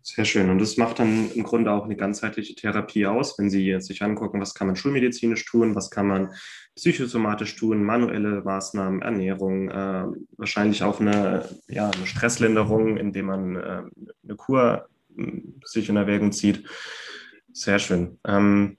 Sehr 0.07 0.27
schön. 0.27 0.51
Und 0.51 0.59
das 0.59 0.77
macht 0.77 0.99
dann 0.99 1.31
im 1.31 1.45
Grunde 1.45 1.73
auch 1.73 1.87
eine 1.87 1.97
ganzheitliche 1.97 2.55
Therapie 2.55 3.07
aus, 3.07 3.39
wenn 3.39 3.49
Sie 3.49 3.81
sich 3.81 4.03
angucken, 4.03 4.39
was 4.39 4.53
kann 4.53 4.67
man 4.67 4.77
schulmedizinisch 4.77 5.47
tun, 5.47 5.75
was 5.75 5.91
kann 5.91 6.07
man 6.07 6.35
psychosomatisch 6.77 7.57
tun, 7.57 7.83
manuelle 7.83 8.43
Maßnahmen, 8.43 9.01
Ernährung, 9.01 9.71
äh, 9.71 10.05
wahrscheinlich 10.37 10.83
auch 10.83 11.01
eine, 11.01 11.49
ja, 11.69 11.89
eine 11.89 12.07
Stresslinderung, 12.07 12.99
indem 12.99 13.27
man 13.27 13.57
äh, 13.57 13.83
eine 14.25 14.37
Kur 14.37 14.91
äh, 15.17 15.41
sich 15.65 15.89
in 15.89 15.97
Erwägung 15.97 16.33
zieht. 16.33 16.69
Sehr 17.55 17.79
schön. 17.79 18.19
Ähm, 18.27 18.77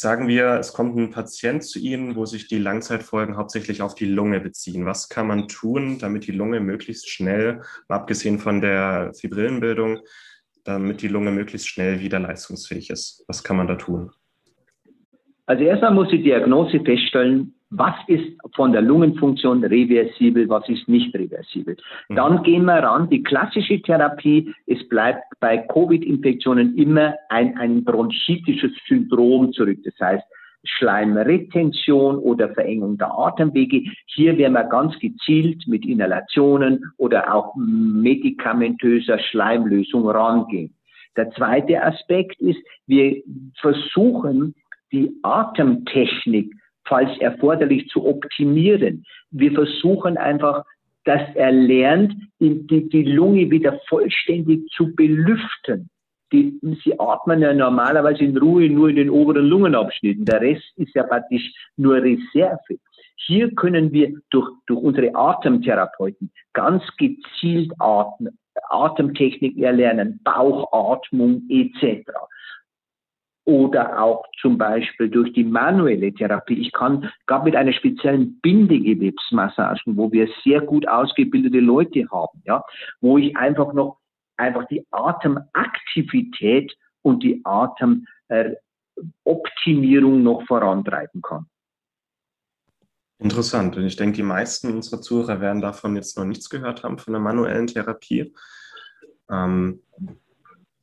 Sagen 0.00 0.28
wir, 0.28 0.50
es 0.60 0.74
kommt 0.74 0.96
ein 0.96 1.10
Patient 1.10 1.64
zu 1.64 1.80
Ihnen, 1.80 2.14
wo 2.14 2.24
sich 2.24 2.46
die 2.46 2.58
Langzeitfolgen 2.58 3.36
hauptsächlich 3.36 3.82
auf 3.82 3.96
die 3.96 4.04
Lunge 4.04 4.38
beziehen. 4.38 4.86
Was 4.86 5.08
kann 5.08 5.26
man 5.26 5.48
tun, 5.48 5.98
damit 5.98 6.28
die 6.28 6.30
Lunge 6.30 6.60
möglichst 6.60 7.10
schnell, 7.10 7.62
abgesehen 7.88 8.38
von 8.38 8.60
der 8.60 9.12
Fibrillenbildung, 9.12 9.98
damit 10.62 11.02
die 11.02 11.08
Lunge 11.08 11.32
möglichst 11.32 11.66
schnell 11.66 11.98
wieder 11.98 12.20
leistungsfähig 12.20 12.90
ist? 12.90 13.24
Was 13.26 13.42
kann 13.42 13.56
man 13.56 13.66
da 13.66 13.74
tun? 13.74 14.12
Also 15.46 15.64
erstmal 15.64 15.92
muss 15.92 16.10
die 16.10 16.22
Diagnose 16.22 16.78
feststellen, 16.78 17.57
was 17.70 17.94
ist 18.06 18.36
von 18.54 18.72
der 18.72 18.82
Lungenfunktion 18.82 19.62
reversibel, 19.62 20.48
was 20.48 20.68
ist 20.68 20.88
nicht 20.88 21.14
reversibel. 21.14 21.76
Mhm. 22.08 22.16
Dann 22.16 22.42
gehen 22.42 22.64
wir 22.64 22.82
ran, 22.82 23.10
die 23.10 23.22
klassische 23.22 23.80
Therapie, 23.82 24.52
es 24.66 24.88
bleibt 24.88 25.24
bei 25.40 25.58
Covid-Infektionen 25.58 26.76
immer 26.76 27.14
ein, 27.28 27.56
ein 27.58 27.84
bronchitisches 27.84 28.72
Syndrom 28.86 29.52
zurück. 29.52 29.78
Das 29.84 29.94
heißt, 30.00 30.24
Schleimretention 30.64 32.18
oder 32.18 32.48
Verengung 32.50 32.98
der 32.98 33.16
Atemwege. 33.16 33.82
Hier 34.06 34.36
werden 34.38 34.54
wir 34.54 34.64
ganz 34.64 34.98
gezielt 34.98 35.66
mit 35.66 35.86
Inhalationen 35.86 36.84
oder 36.96 37.32
auch 37.32 37.54
medikamentöser 37.56 39.18
Schleimlösung 39.18 40.08
rangehen. 40.08 40.74
Der 41.16 41.30
zweite 41.32 41.82
Aspekt 41.82 42.40
ist, 42.40 42.58
wir 42.86 43.22
versuchen, 43.60 44.54
die 44.92 45.10
Atemtechnik 45.22 46.52
falls 46.88 47.10
erforderlich, 47.20 47.88
zu 47.88 48.06
optimieren. 48.06 49.04
Wir 49.30 49.52
versuchen 49.52 50.16
einfach, 50.16 50.64
dass 51.04 51.22
er 51.34 51.52
lernt, 51.52 52.14
die, 52.40 52.88
die, 52.88 53.02
Lunge 53.04 53.50
wieder 53.50 53.80
vollständig 53.88 54.66
zu 54.76 54.94
belüften. 54.94 55.88
Die, 56.32 56.58
sie 56.84 56.98
atmen 56.98 57.40
ja 57.40 57.54
normalerweise 57.54 58.24
in 58.24 58.36
Ruhe 58.36 58.68
nur 58.68 58.90
in 58.90 58.96
den 58.96 59.10
oberen 59.10 59.46
Lungenabschnitten. 59.46 60.26
Der 60.26 60.40
Rest 60.40 60.66
ist 60.76 60.94
ja 60.94 61.04
praktisch 61.04 61.50
nur 61.76 61.96
Reserve. 61.96 62.78
Hier 63.16 63.50
können 63.54 63.92
wir 63.92 64.12
durch, 64.30 64.50
durch 64.66 64.80
unsere 64.80 65.14
Atemtherapeuten 65.14 66.30
ganz 66.52 66.82
gezielt 66.98 67.72
atmen, 67.78 68.38
Atemtechnik 68.68 69.56
erlernen, 69.58 70.20
Bauchatmung 70.24 71.42
etc 71.48 72.04
oder 73.48 74.00
auch 74.02 74.24
zum 74.42 74.58
Beispiel 74.58 75.08
durch 75.08 75.32
die 75.32 75.42
manuelle 75.42 76.12
Therapie. 76.12 76.60
Ich 76.60 76.70
kann 76.70 77.10
gerade 77.26 77.46
mit 77.46 77.56
einer 77.56 77.72
speziellen 77.72 78.38
Bindegewebsmassage, 78.42 79.80
wo 79.86 80.12
wir 80.12 80.28
sehr 80.44 80.60
gut 80.60 80.86
ausgebildete 80.86 81.60
Leute 81.60 82.06
haben, 82.10 82.42
ja, 82.44 82.62
wo 83.00 83.16
ich 83.16 83.34
einfach 83.38 83.72
noch 83.72 84.00
einfach 84.36 84.66
die 84.66 84.86
Atemaktivität 84.90 86.76
und 87.00 87.22
die 87.22 87.40
Atemoptimierung 87.42 90.22
noch 90.22 90.42
vorantreiben 90.46 91.22
kann. 91.22 91.46
Interessant. 93.18 93.78
Und 93.78 93.86
ich 93.86 93.96
denke, 93.96 94.16
die 94.16 94.24
meisten 94.24 94.74
unserer 94.74 95.00
Zuhörer 95.00 95.40
werden 95.40 95.62
davon 95.62 95.96
jetzt 95.96 96.18
noch 96.18 96.26
nichts 96.26 96.50
gehört 96.50 96.84
haben, 96.84 96.98
von 96.98 97.14
der 97.14 97.22
manuellen 97.22 97.66
Therapie. 97.66 98.30
Ähm, 99.30 99.80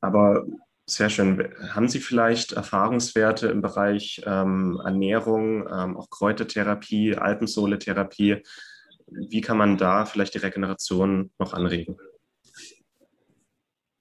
aber 0.02 0.48
sehr 0.88 1.10
schön. 1.10 1.50
Haben 1.74 1.88
Sie 1.88 2.00
vielleicht 2.00 2.54
Erfahrungswerte 2.54 3.48
im 3.48 3.62
Bereich 3.62 4.22
ähm, 4.26 4.80
Ernährung, 4.86 5.68
ähm, 5.68 5.98
auch 5.98 6.10
Kräutertherapie, 6.10 7.16
Alpensohle-Therapie? 7.16 8.44
Wie 9.08 9.42
kann 9.42 9.58
man 9.58 9.78
da 9.78 10.06
vielleicht 10.06 10.34
die 10.36 10.40
Regeneration 10.40 11.32
noch 11.40 11.54
anregen? 11.54 11.98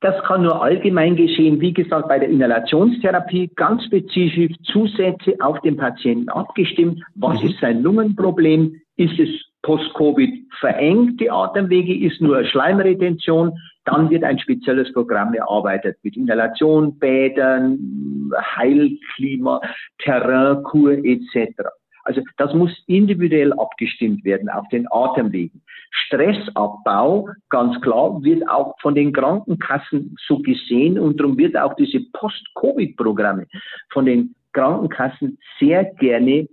Das 0.00 0.22
kann 0.24 0.42
nur 0.42 0.62
allgemein 0.62 1.16
geschehen, 1.16 1.62
wie 1.62 1.72
gesagt, 1.72 2.08
bei 2.08 2.18
der 2.18 2.28
Inhalationstherapie 2.28 3.50
ganz 3.56 3.84
spezifisch 3.84 4.54
Zusätze 4.70 5.34
auf 5.40 5.58
den 5.62 5.78
Patienten 5.78 6.28
abgestimmt. 6.28 7.02
Was 7.14 7.42
mhm. 7.42 7.48
ist 7.48 7.60
sein 7.60 7.82
Lungenproblem? 7.82 8.82
Ist 8.96 9.18
es 9.18 9.30
Post-Covid 9.64 10.46
verengt, 10.60 11.20
die 11.20 11.30
Atemwege, 11.30 12.06
ist 12.06 12.20
nur 12.20 12.44
Schleimretention? 12.44 13.58
Dann 13.86 14.10
wird 14.10 14.22
ein 14.22 14.38
spezielles 14.38 14.92
Programm 14.92 15.34
erarbeitet 15.34 15.96
mit 16.02 16.16
Inhalation, 16.16 16.98
Bädern, 16.98 18.30
Heilklima, 18.56 19.60
Terrainkur 19.98 20.92
etc. 21.04 21.62
Also 22.04 22.20
das 22.36 22.52
muss 22.52 22.70
individuell 22.86 23.52
abgestimmt 23.54 24.24
werden 24.24 24.50
auf 24.50 24.68
den 24.68 24.86
Atemwegen. 24.90 25.62
Stressabbau, 25.90 27.28
ganz 27.48 27.80
klar, 27.80 28.22
wird 28.22 28.46
auch 28.48 28.74
von 28.82 28.94
den 28.94 29.12
Krankenkassen 29.12 30.14
so 30.26 30.38
gesehen 30.40 30.98
und 30.98 31.18
darum 31.18 31.38
wird 31.38 31.56
auch 31.56 31.74
diese 31.76 32.00
Post-Covid-Programme 32.12 33.46
von 33.90 34.04
den 34.04 34.34
Krankenkassen 34.52 35.38
sehr 35.58 35.84
gerne 35.84 36.48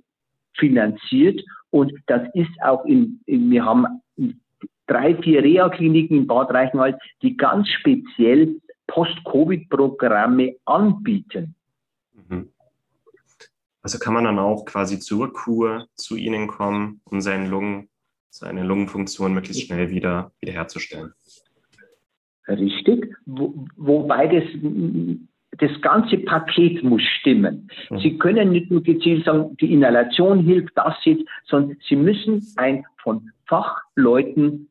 finanziert 0.56 1.42
und 1.72 1.94
das 2.06 2.22
ist 2.34 2.52
auch 2.64 2.86
in, 2.86 3.22
in 3.26 3.50
wir 3.50 3.66
haben 3.66 4.02
drei, 4.88 5.16
vier 5.16 5.44
Reha-Kliniken 5.44 6.18
in 6.18 6.28
Bad 6.28 6.52
Reichenhall, 6.52 7.00
die 7.22 7.36
ganz 7.36 7.68
speziell 7.70 8.60
Post-Covid-Programme 8.88 10.58
anbieten. 10.66 11.56
Mhm. 12.14 12.50
Also 13.82 13.98
kann 13.98 14.14
man 14.14 14.26
dann 14.26 14.38
auch 14.38 14.66
quasi 14.66 15.00
zur 15.00 15.34
Kur 15.34 15.88
zu 15.96 16.18
Ihnen 16.18 16.48
kommen, 16.48 17.02
um 17.06 17.22
seine 17.22 17.48
Lungen, 17.48 17.90
seine 18.30 18.64
Lungenfunktion 18.64 19.34
möglichst 19.34 19.64
schnell 19.64 19.90
wieder 19.90 20.32
wiederherzustellen. 20.42 21.14
Richtig, 22.48 23.16
wo, 23.26 23.66
wobei 23.78 24.28
das, 24.28 24.44
das 25.58 25.72
ganze 25.82 26.18
Paket 26.18 26.84
muss 26.84 27.02
stimmen. 27.20 27.70
Mhm. 27.90 28.00
Sie 28.00 28.18
können 28.18 28.52
nicht 28.52 28.72
nur 28.72 28.82
gezielt 28.84 29.26
sagen, 29.26 29.56
die 29.60 29.74
Inhalation 29.74 30.40
hilft, 30.40 30.78
das 30.78 30.96
jetzt, 31.04 31.24
sondern 31.46 31.78
Sie 31.88 31.96
müssen 31.96 32.42
ein 32.58 32.86
von 33.04 33.32
Fachleuten 33.48 34.70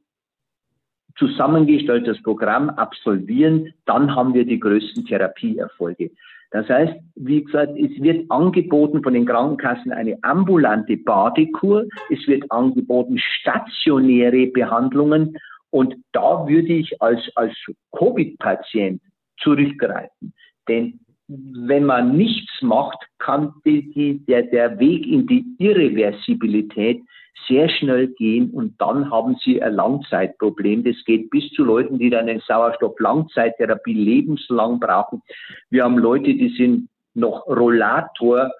zusammengestelltes 1.16 2.22
Programm 2.22 2.70
absolvieren, 2.70 3.74
dann 3.84 4.14
haben 4.14 4.32
wir 4.32 4.46
die 4.46 4.58
größten 4.58 5.04
Therapieerfolge. 5.04 6.10
Das 6.50 6.68
heißt, 6.68 6.94
wie 7.14 7.44
gesagt, 7.44 7.72
es 7.78 8.02
wird 8.02 8.28
angeboten 8.30 9.02
von 9.02 9.14
den 9.14 9.26
Krankenkassen 9.26 9.92
eine 9.92 10.18
ambulante 10.22 10.96
Badekur, 10.96 11.84
es 12.10 12.26
wird 12.26 12.50
angeboten 12.50 13.18
stationäre 13.18 14.46
Behandlungen 14.46 15.36
und 15.70 15.94
da 16.12 16.48
würde 16.48 16.72
ich 16.72 17.00
als, 17.00 17.20
als 17.36 17.54
Covid-Patient 17.96 19.00
zurückgreifen. 19.38 20.32
Denn 20.70 21.00
wenn 21.26 21.84
man 21.84 22.16
nichts 22.16 22.62
macht, 22.62 22.98
kann 23.18 23.52
die, 23.64 23.90
die, 23.90 24.24
der, 24.26 24.42
der 24.42 24.78
Weg 24.78 25.04
in 25.04 25.26
die 25.26 25.44
Irreversibilität 25.58 27.02
sehr 27.48 27.68
schnell 27.68 28.06
gehen 28.06 28.50
und 28.50 28.80
dann 28.80 29.10
haben 29.10 29.36
sie 29.42 29.60
ein 29.60 29.74
Langzeitproblem. 29.74 30.84
Das 30.84 30.94
geht 31.04 31.30
bis 31.30 31.50
zu 31.50 31.64
Leuten, 31.64 31.98
die 31.98 32.10
dann 32.10 32.28
eine 32.28 32.40
Sauerstoff-Langzeittherapie 32.40 33.94
lebenslang 33.94 34.78
brauchen. 34.78 35.22
Wir 35.70 35.82
haben 35.82 35.98
Leute, 35.98 36.34
die 36.34 36.54
sind 36.56 36.88
noch 37.14 37.46
Rollator 37.48 38.52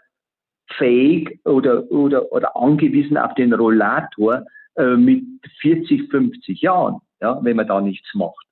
fähig 0.76 1.38
oder, 1.44 1.90
oder, 1.92 2.32
oder 2.32 2.56
angewiesen 2.56 3.16
auf 3.16 3.34
den 3.34 3.52
Rollator 3.52 4.46
äh, 4.76 4.96
mit 4.96 5.24
40, 5.60 6.10
50 6.10 6.60
Jahren, 6.60 7.00
ja, 7.20 7.38
wenn 7.44 7.56
man 7.56 7.68
da 7.68 7.80
nichts 7.80 8.12
macht. 8.14 8.46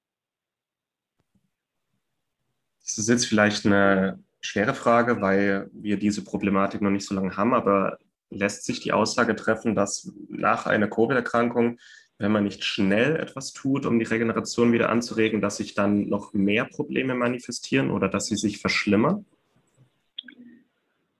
Das 2.87 2.87
ist 2.98 3.08
jetzt 3.08 3.26
vielleicht 3.26 3.66
eine 3.66 4.18
schwere 4.40 4.74
Frage, 4.74 5.20
weil 5.20 5.70
wir 5.72 5.98
diese 5.98 6.24
Problematik 6.24 6.80
noch 6.80 6.90
nicht 6.90 7.06
so 7.06 7.14
lange 7.14 7.36
haben, 7.36 7.54
aber 7.54 7.98
lässt 8.30 8.64
sich 8.64 8.80
die 8.80 8.92
Aussage 8.92 9.34
treffen, 9.36 9.74
dass 9.74 10.12
nach 10.28 10.66
einer 10.66 10.88
Covid-Erkrankung, 10.88 11.78
wenn 12.18 12.32
man 12.32 12.44
nicht 12.44 12.64
schnell 12.64 13.16
etwas 13.16 13.52
tut, 13.52 13.86
um 13.86 13.98
die 13.98 14.04
Regeneration 14.04 14.72
wieder 14.72 14.90
anzuregen, 14.90 15.40
dass 15.40 15.56
sich 15.56 15.74
dann 15.74 16.08
noch 16.08 16.34
mehr 16.34 16.64
Probleme 16.64 17.14
manifestieren 17.14 17.90
oder 17.90 18.08
dass 18.08 18.26
sie 18.26 18.36
sich 18.36 18.58
verschlimmern? 18.58 19.24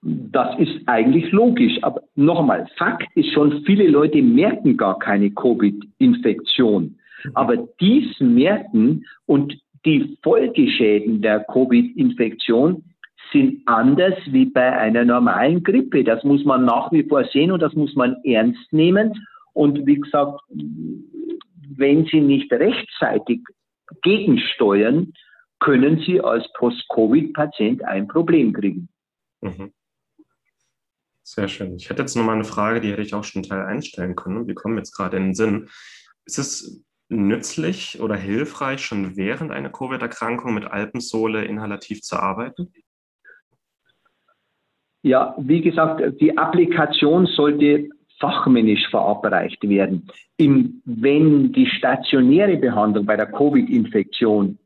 Das 0.01 0.57
ist 0.59 0.81
eigentlich 0.85 1.31
logisch. 1.31 1.77
Aber 1.81 2.03
nochmal, 2.15 2.67
Fakt 2.77 3.07
ist 3.15 3.33
schon, 3.33 3.63
viele 3.65 3.87
Leute 3.87 4.21
merken 4.21 4.77
gar 4.77 4.97
keine 4.99 5.31
Covid-Infektion. 5.31 6.83
Mhm. 7.23 7.31
Aber 7.33 7.57
dies 7.79 8.19
merken 8.19 9.05
und 9.25 9.59
die 9.85 10.17
Folgeschäden 10.23 11.21
der 11.21 11.43
Covid-Infektion 11.45 12.83
sind 13.31 13.61
anders 13.67 14.15
wie 14.27 14.45
bei 14.45 14.77
einer 14.77 15.05
normalen 15.05 15.63
Grippe. 15.63 16.03
Das 16.03 16.23
muss 16.23 16.43
man 16.45 16.65
nach 16.65 16.91
wie 16.91 17.03
vor 17.03 17.23
sehen 17.25 17.51
und 17.51 17.61
das 17.61 17.73
muss 17.73 17.95
man 17.95 18.17
ernst 18.23 18.71
nehmen. 18.73 19.13
Und 19.53 19.85
wie 19.85 19.99
gesagt, 19.99 20.41
wenn 21.75 22.05
Sie 22.05 22.21
nicht 22.21 22.51
rechtzeitig 22.51 23.41
gegensteuern, 24.01 25.13
können 25.59 26.01
Sie 26.05 26.21
als 26.21 26.51
Post-Covid-Patient 26.53 27.83
ein 27.83 28.07
Problem 28.07 28.53
kriegen. 28.53 28.89
Mhm. 29.41 29.71
Sehr 31.23 31.47
schön. 31.47 31.75
Ich 31.75 31.89
hätte 31.89 32.01
jetzt 32.01 32.15
noch 32.15 32.23
mal 32.23 32.33
eine 32.33 32.43
Frage, 32.43 32.81
die 32.81 32.91
hätte 32.91 33.03
ich 33.03 33.13
auch 33.13 33.23
schon 33.23 33.43
Teil 33.43 33.61
einstellen 33.61 34.15
können. 34.15 34.47
Wir 34.47 34.55
kommen 34.55 34.77
jetzt 34.77 34.95
gerade 34.95 35.17
in 35.17 35.25
den 35.25 35.35
Sinn. 35.35 35.69
Ist 36.25 36.39
es 36.39 36.83
nützlich 37.09 37.99
oder 37.99 38.15
hilfreich, 38.15 38.81
schon 38.81 39.17
während 39.17 39.51
einer 39.51 39.69
Covid-Erkrankung 39.69 40.53
mit 40.53 40.65
Alpensohle 40.65 41.43
inhalativ 41.43 42.01
zu 42.01 42.17
arbeiten? 42.17 42.71
Ja, 45.01 45.35
wie 45.37 45.61
gesagt, 45.61 46.21
die 46.21 46.37
Applikation 46.37 47.25
sollte 47.25 47.89
fachmännisch 48.19 48.87
verabreicht 48.89 49.67
werden. 49.67 50.07
Im, 50.37 50.81
wenn 50.85 51.51
die 51.53 51.65
stationäre 51.65 52.57
Behandlung 52.57 53.05
bei 53.05 53.15
der 53.15 53.31
Covid-Infektion, 53.31 54.59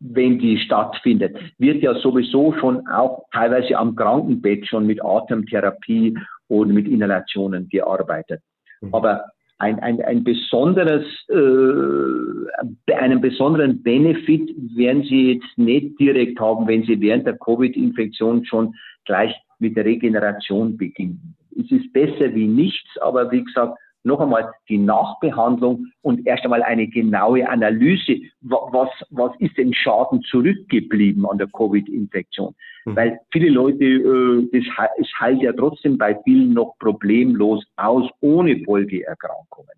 wenn 0.00 0.38
die 0.38 0.58
stattfindet, 0.58 1.36
wird 1.58 1.82
ja 1.82 1.94
sowieso 1.94 2.52
schon 2.58 2.86
auch 2.88 3.24
teilweise 3.32 3.76
am 3.76 3.94
Krankenbett 3.94 4.66
schon 4.66 4.86
mit 4.86 5.02
Atemtherapie 5.04 6.18
oder 6.48 6.70
mit 6.70 6.88
Inhalationen 6.88 7.68
gearbeitet. 7.68 8.42
Mhm. 8.80 8.94
Aber 8.94 9.24
ein, 9.60 9.78
ein, 9.80 10.02
ein 10.02 10.24
besonderes, 10.24 11.04
äh, 11.28 12.92
einen 12.94 13.20
besonderen 13.20 13.82
Benefit 13.82 14.50
werden 14.74 15.02
Sie 15.02 15.34
jetzt 15.34 15.58
nicht 15.58 16.00
direkt 16.00 16.40
haben, 16.40 16.66
wenn 16.66 16.82
Sie 16.84 17.00
während 17.00 17.26
der 17.26 17.36
Covid-Infektion 17.36 18.44
schon 18.46 18.74
gleich 19.04 19.34
mit 19.58 19.76
der 19.76 19.84
Regeneration 19.84 20.76
beginnen. 20.76 21.36
Es 21.58 21.70
ist 21.70 21.92
besser 21.92 22.34
wie 22.34 22.46
nichts, 22.46 22.88
aber 23.02 23.30
wie 23.30 23.44
gesagt, 23.44 23.78
noch 24.02 24.20
einmal 24.20 24.52
die 24.68 24.78
Nachbehandlung 24.78 25.86
und 26.02 26.26
erst 26.26 26.44
einmal 26.44 26.62
eine 26.62 26.88
genaue 26.88 27.48
Analyse, 27.48 28.20
was, 28.40 28.88
was 29.10 29.32
ist 29.38 29.56
denn 29.58 29.74
Schaden 29.74 30.22
zurückgeblieben 30.22 31.26
an 31.26 31.38
der 31.38 31.48
Covid-Infektion. 31.48 32.54
Mhm. 32.84 32.96
Weil 32.96 33.20
viele 33.32 33.50
Leute, 33.50 33.84
äh, 33.84 34.48
das, 34.52 34.64
es 34.98 35.08
heilt 35.18 35.42
ja 35.42 35.52
trotzdem 35.52 35.98
bei 35.98 36.18
vielen 36.24 36.54
noch 36.54 36.76
problemlos 36.78 37.64
aus, 37.76 38.08
ohne 38.20 38.62
Folgeerkrankungen. 38.64 39.74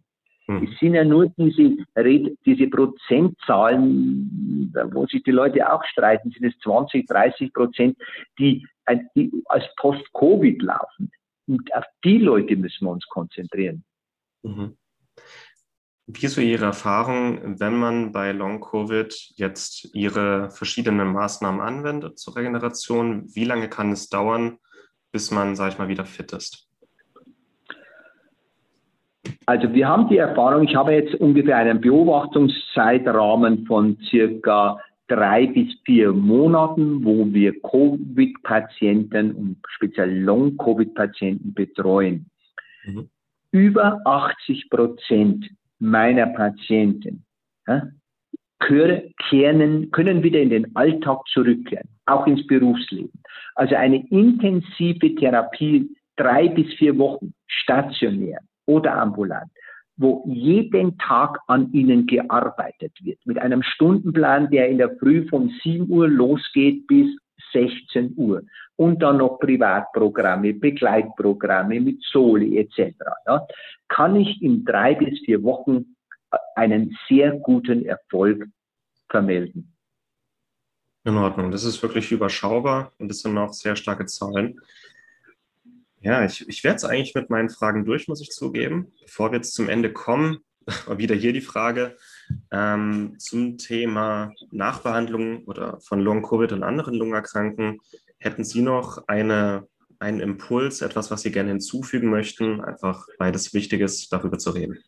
Mhm. 0.46 0.68
Es 0.68 0.78
sind 0.78 0.94
ja 0.94 1.04
nur 1.04 1.32
diese, 1.36 1.76
diese 2.46 2.68
Prozentzahlen, 2.68 4.72
wo 4.92 5.06
sich 5.06 5.22
die 5.22 5.30
Leute 5.30 5.72
auch 5.72 5.84
streiten, 5.84 6.30
sind 6.30 6.44
es 6.44 6.58
20, 6.60 7.06
30 7.06 7.52
Prozent, 7.52 7.96
die, 8.38 8.66
die 9.14 9.30
als 9.46 9.64
Post-Covid 9.76 10.62
laufen. 10.62 11.10
Und 11.48 11.74
auf 11.74 11.84
die 12.04 12.18
Leute 12.18 12.56
müssen 12.56 12.86
wir 12.86 12.92
uns 12.92 13.06
konzentrieren. 13.08 13.84
Mhm. 14.42 14.76
Wie 16.06 16.26
ist 16.26 16.34
so 16.34 16.40
Ihre 16.40 16.64
Erfahrung, 16.64 17.60
wenn 17.60 17.78
man 17.78 18.12
bei 18.12 18.32
Long-Covid 18.32 19.14
jetzt 19.36 19.94
Ihre 19.94 20.50
verschiedenen 20.50 21.12
Maßnahmen 21.12 21.60
anwendet 21.60 22.18
zur 22.18 22.36
Regeneration? 22.36 23.24
Wie 23.34 23.44
lange 23.44 23.68
kann 23.68 23.92
es 23.92 24.08
dauern, 24.08 24.58
bis 25.12 25.30
man, 25.30 25.54
sage 25.54 25.72
ich 25.72 25.78
mal, 25.78 25.88
wieder 25.88 26.04
fit 26.04 26.32
ist? 26.32 26.68
Also 29.46 29.72
wir 29.72 29.88
haben 29.88 30.08
die 30.08 30.18
Erfahrung, 30.18 30.66
ich 30.66 30.74
habe 30.74 30.92
jetzt 30.92 31.14
ungefähr 31.14 31.56
einen 31.56 31.80
Beobachtungszeitrahmen 31.80 33.66
von 33.66 33.96
circa 34.10 34.78
drei 35.06 35.46
bis 35.46 35.68
vier 35.84 36.12
Monaten, 36.12 37.04
wo 37.04 37.32
wir 37.32 37.60
Covid-Patienten 37.60 39.32
und 39.32 39.56
speziell 39.68 40.20
Long-Covid-Patienten 40.22 41.54
betreuen. 41.54 42.30
Mhm. 42.84 43.08
Über 43.52 44.00
80 44.04 44.70
Prozent 44.70 45.48
meiner 45.78 46.26
Patienten 46.26 47.24
kehren, 48.60 49.90
können 49.90 50.22
wieder 50.22 50.40
in 50.40 50.50
den 50.50 50.74
Alltag 50.76 51.20
zurückkehren, 51.32 51.88
auch 52.06 52.26
ins 52.26 52.46
Berufsleben. 52.46 53.12
Also 53.54 53.74
eine 53.74 54.06
intensive 54.08 55.14
Therapie, 55.16 55.94
drei 56.16 56.48
bis 56.48 56.72
vier 56.74 56.96
Wochen 56.98 57.34
stationär 57.46 58.40
oder 58.66 58.96
ambulant, 58.96 59.50
wo 59.96 60.24
jeden 60.26 60.96
Tag 60.98 61.38
an 61.46 61.72
ihnen 61.72 62.06
gearbeitet 62.06 62.92
wird, 63.02 63.18
mit 63.26 63.38
einem 63.38 63.62
Stundenplan, 63.62 64.50
der 64.50 64.68
in 64.68 64.78
der 64.78 64.96
Früh 64.96 65.28
von 65.28 65.50
7 65.62 65.90
Uhr 65.90 66.08
losgeht 66.08 66.86
bis 66.86 67.08
16 67.52 68.14
Uhr. 68.16 68.42
Und 68.76 69.02
dann 69.02 69.18
noch 69.18 69.38
Privatprogramme, 69.38 70.54
Begleitprogramme 70.54 71.80
mit 71.80 72.02
Soli 72.02 72.58
etc. 72.58 72.94
Ja, 73.26 73.46
kann 73.88 74.16
ich 74.16 74.40
in 74.42 74.64
drei 74.64 74.94
bis 74.94 75.20
vier 75.24 75.42
Wochen 75.42 75.96
einen 76.54 76.96
sehr 77.08 77.32
guten 77.32 77.84
Erfolg 77.84 78.46
vermelden. 79.10 79.74
In 81.04 81.16
Ordnung. 81.16 81.50
Das 81.50 81.64
ist 81.64 81.82
wirklich 81.82 82.12
überschaubar 82.12 82.92
und 82.98 83.08
das 83.08 83.20
sind 83.20 83.36
auch 83.36 83.52
sehr 83.52 83.76
starke 83.76 84.06
Zahlen. 84.06 84.60
Ja, 86.00 86.24
ich, 86.24 86.48
ich 86.48 86.64
werde 86.64 86.76
es 86.76 86.84
eigentlich 86.84 87.14
mit 87.14 87.30
meinen 87.30 87.48
Fragen 87.48 87.84
durch, 87.84 88.08
muss 88.08 88.20
ich 88.20 88.30
zugeben. 88.30 88.92
Bevor 89.02 89.30
wir 89.30 89.36
jetzt 89.36 89.54
zum 89.54 89.68
Ende 89.68 89.92
kommen, 89.92 90.38
wieder 90.96 91.14
hier 91.14 91.32
die 91.32 91.40
Frage 91.40 91.96
ähm, 92.50 93.14
zum 93.18 93.58
Thema 93.58 94.32
Nachbehandlung 94.50 95.44
oder 95.44 95.80
von 95.80 96.00
Long-Covid 96.00 96.52
und 96.52 96.62
anderen 96.62 96.94
Lungenerkrankungen. 96.94 97.80
Hätten 98.18 98.44
Sie 98.44 98.62
noch 98.62 99.06
eine, 99.08 99.66
einen 99.98 100.20
Impuls, 100.20 100.82
etwas, 100.82 101.10
was 101.10 101.22
Sie 101.22 101.32
gerne 101.32 101.50
hinzufügen 101.50 102.10
möchten, 102.10 102.60
einfach 102.60 103.06
weil 103.18 103.32
das 103.32 103.54
wichtig 103.54 103.80
ist, 103.80 104.12
darüber 104.12 104.38
zu 104.38 104.50
reden? 104.50 104.78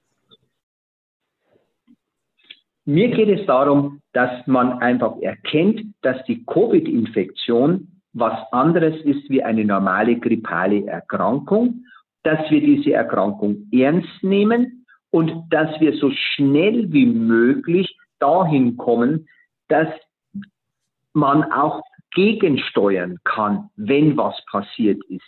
Mir 2.87 3.09
geht 3.09 3.31
es 3.31 3.47
darum, 3.47 4.03
dass 4.13 4.47
man 4.47 4.81
einfach 4.81 5.17
erkennt, 5.23 5.95
dass 6.03 6.23
die 6.27 6.45
Covid-Infektion 6.45 8.03
was 8.13 8.39
anderes 8.53 9.01
ist 9.05 9.29
wie 9.31 9.43
eine 9.43 9.65
normale 9.65 10.19
grippale 10.19 10.87
Erkrankung, 10.87 11.85
dass 12.23 12.39
wir 12.51 12.61
diese 12.61 12.93
Erkrankung 12.93 13.69
ernst 13.73 14.23
nehmen 14.23 14.84
und 15.15 15.45
dass 15.49 15.81
wir 15.81 15.97
so 15.97 16.11
schnell 16.11 16.93
wie 16.93 17.07
möglich 17.07 17.97
dahin 18.19 18.77
kommen, 18.77 19.29
dass 19.69 19.87
man 21.13 21.45
auch 21.53 21.83
gegensteuern 22.17 23.21
kann, 23.23 23.71
wenn 23.77 24.17
was 24.17 24.35
passiert 24.51 25.01
ist. 25.09 25.23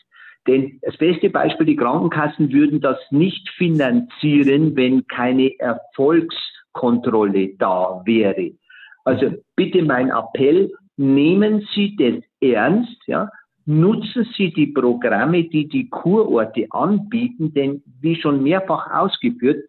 Denn 0.48 0.80
das 0.82 0.96
beste 0.96 1.30
Beispiel, 1.30 1.66
die 1.66 1.76
Krankenkassen 1.76 2.52
würden 2.52 2.80
das 2.80 2.98
nicht 3.12 3.48
finanzieren, 3.50 4.74
wenn 4.74 5.06
keine 5.06 5.56
Erfolgskontrolle 5.60 7.54
da 7.56 8.02
wäre. 8.04 8.50
Also 9.04 9.34
bitte 9.54 9.84
mein 9.84 10.10
Appell, 10.10 10.72
nehmen 10.96 11.64
Sie 11.76 11.94
das 11.94 12.24
ernst, 12.40 13.06
ja, 13.06 13.30
nutzen 13.66 14.26
Sie 14.36 14.52
die 14.52 14.66
Programme, 14.66 15.44
die 15.44 15.68
die 15.68 15.88
Kurorte 15.88 16.66
anbieten, 16.70 17.54
denn 17.54 17.84
wie 18.00 18.16
schon 18.16 18.42
mehrfach 18.42 18.90
ausgeführt, 18.92 19.62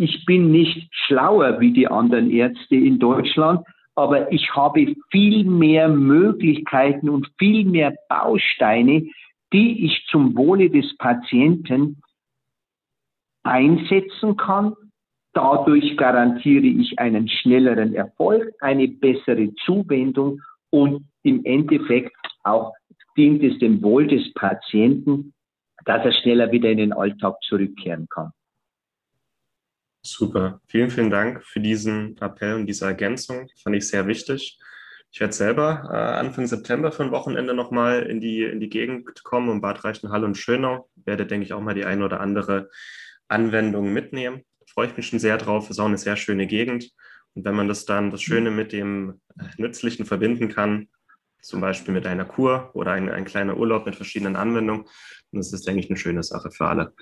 ich 0.00 0.24
bin 0.24 0.50
nicht 0.50 0.88
schlauer 0.92 1.60
wie 1.60 1.72
die 1.72 1.86
anderen 1.86 2.30
Ärzte 2.30 2.74
in 2.74 2.98
Deutschland, 2.98 3.66
aber 3.94 4.32
ich 4.32 4.48
habe 4.56 4.94
viel 5.10 5.44
mehr 5.44 5.88
Möglichkeiten 5.90 7.10
und 7.10 7.30
viel 7.38 7.66
mehr 7.66 7.94
Bausteine, 8.08 9.06
die 9.52 9.84
ich 9.84 10.06
zum 10.10 10.34
Wohle 10.38 10.70
des 10.70 10.96
Patienten 10.96 12.00
einsetzen 13.42 14.38
kann. 14.38 14.74
Dadurch 15.34 15.98
garantiere 15.98 16.64
ich 16.64 16.98
einen 16.98 17.28
schnelleren 17.28 17.94
Erfolg, 17.94 18.54
eine 18.60 18.88
bessere 18.88 19.54
Zuwendung 19.66 20.40
und 20.70 21.04
im 21.24 21.44
Endeffekt 21.44 22.16
auch 22.42 22.72
dient 23.18 23.42
es 23.42 23.58
dem 23.58 23.82
Wohl 23.82 24.06
des 24.06 24.32
Patienten, 24.32 25.34
dass 25.84 26.02
er 26.06 26.12
schneller 26.12 26.50
wieder 26.52 26.70
in 26.70 26.78
den 26.78 26.92
Alltag 26.94 27.36
zurückkehren 27.42 28.06
kann. 28.08 28.32
Super. 30.02 30.60
Vielen, 30.66 30.90
vielen 30.90 31.10
Dank 31.10 31.44
für 31.44 31.60
diesen 31.60 32.16
Appell 32.18 32.54
und 32.54 32.66
diese 32.66 32.86
Ergänzung. 32.86 33.50
Fand 33.62 33.76
ich 33.76 33.86
sehr 33.86 34.06
wichtig. 34.06 34.58
Ich 35.12 35.20
werde 35.20 35.34
selber 35.34 35.88
äh, 35.92 35.96
Anfang 35.96 36.46
September 36.46 36.90
für 36.90 37.02
ein 37.02 37.10
Wochenende 37.10 37.52
nochmal 37.52 38.04
in 38.04 38.20
die, 38.20 38.44
in 38.44 38.60
die 38.60 38.70
Gegend 38.70 39.22
kommen, 39.24 39.50
um 39.50 39.60
Bad 39.60 39.84
Reichenhall 39.84 40.24
und 40.24 40.38
Schönau. 40.38 40.88
Werde, 41.04 41.26
denke 41.26 41.44
ich, 41.44 41.52
auch 41.52 41.60
mal 41.60 41.74
die 41.74 41.84
eine 41.84 42.04
oder 42.04 42.20
andere 42.20 42.70
Anwendung 43.28 43.92
mitnehmen. 43.92 44.42
Freue 44.66 44.86
ich 44.86 44.96
mich 44.96 45.08
schon 45.08 45.18
sehr 45.18 45.36
drauf. 45.36 45.68
Ist 45.68 45.80
auch 45.80 45.86
eine 45.86 45.98
sehr 45.98 46.16
schöne 46.16 46.46
Gegend. 46.46 46.90
Und 47.34 47.44
wenn 47.44 47.54
man 47.54 47.68
das 47.68 47.84
dann, 47.84 48.10
das 48.10 48.22
Schöne 48.22 48.50
mit 48.50 48.72
dem 48.72 49.20
äh, 49.38 49.44
Nützlichen 49.58 50.06
verbinden 50.06 50.48
kann, 50.48 50.88
zum 51.42 51.60
Beispiel 51.60 51.92
mit 51.92 52.06
einer 52.06 52.24
Kur 52.24 52.70
oder 52.74 52.92
ein, 52.92 53.10
ein 53.10 53.24
kleiner 53.24 53.56
Urlaub 53.56 53.84
mit 53.84 53.96
verschiedenen 53.96 54.36
Anwendungen, 54.36 54.86
dann 55.32 55.40
ist 55.40 55.52
das, 55.52 55.62
denke 55.62 55.80
ich, 55.80 55.90
eine 55.90 55.98
schöne 55.98 56.22
Sache 56.22 56.50
für 56.50 56.66
alle. 56.66 56.94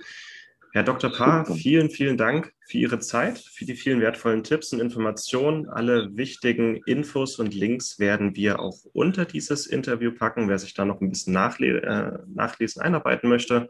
Herr 0.72 0.82
Dr. 0.82 1.10
Paar, 1.10 1.46
vielen, 1.46 1.88
vielen 1.88 2.18
Dank 2.18 2.52
für 2.66 2.76
Ihre 2.76 2.98
Zeit, 2.98 3.38
für 3.38 3.64
die 3.64 3.74
vielen 3.74 4.00
wertvollen 4.00 4.42
Tipps 4.42 4.72
und 4.72 4.80
Informationen. 4.80 5.68
Alle 5.68 6.14
wichtigen 6.14 6.80
Infos 6.84 7.38
und 7.38 7.54
Links 7.54 7.98
werden 7.98 8.36
wir 8.36 8.60
auch 8.60 8.76
unter 8.92 9.24
dieses 9.24 9.66
Interview 9.66 10.12
packen, 10.12 10.48
wer 10.48 10.58
sich 10.58 10.74
da 10.74 10.84
noch 10.84 11.00
ein 11.00 11.08
bisschen 11.08 11.32
nachle 11.32 11.82
äh, 11.82 12.18
nachlesen, 12.34 12.82
einarbeiten 12.82 13.30
möchte. 13.30 13.68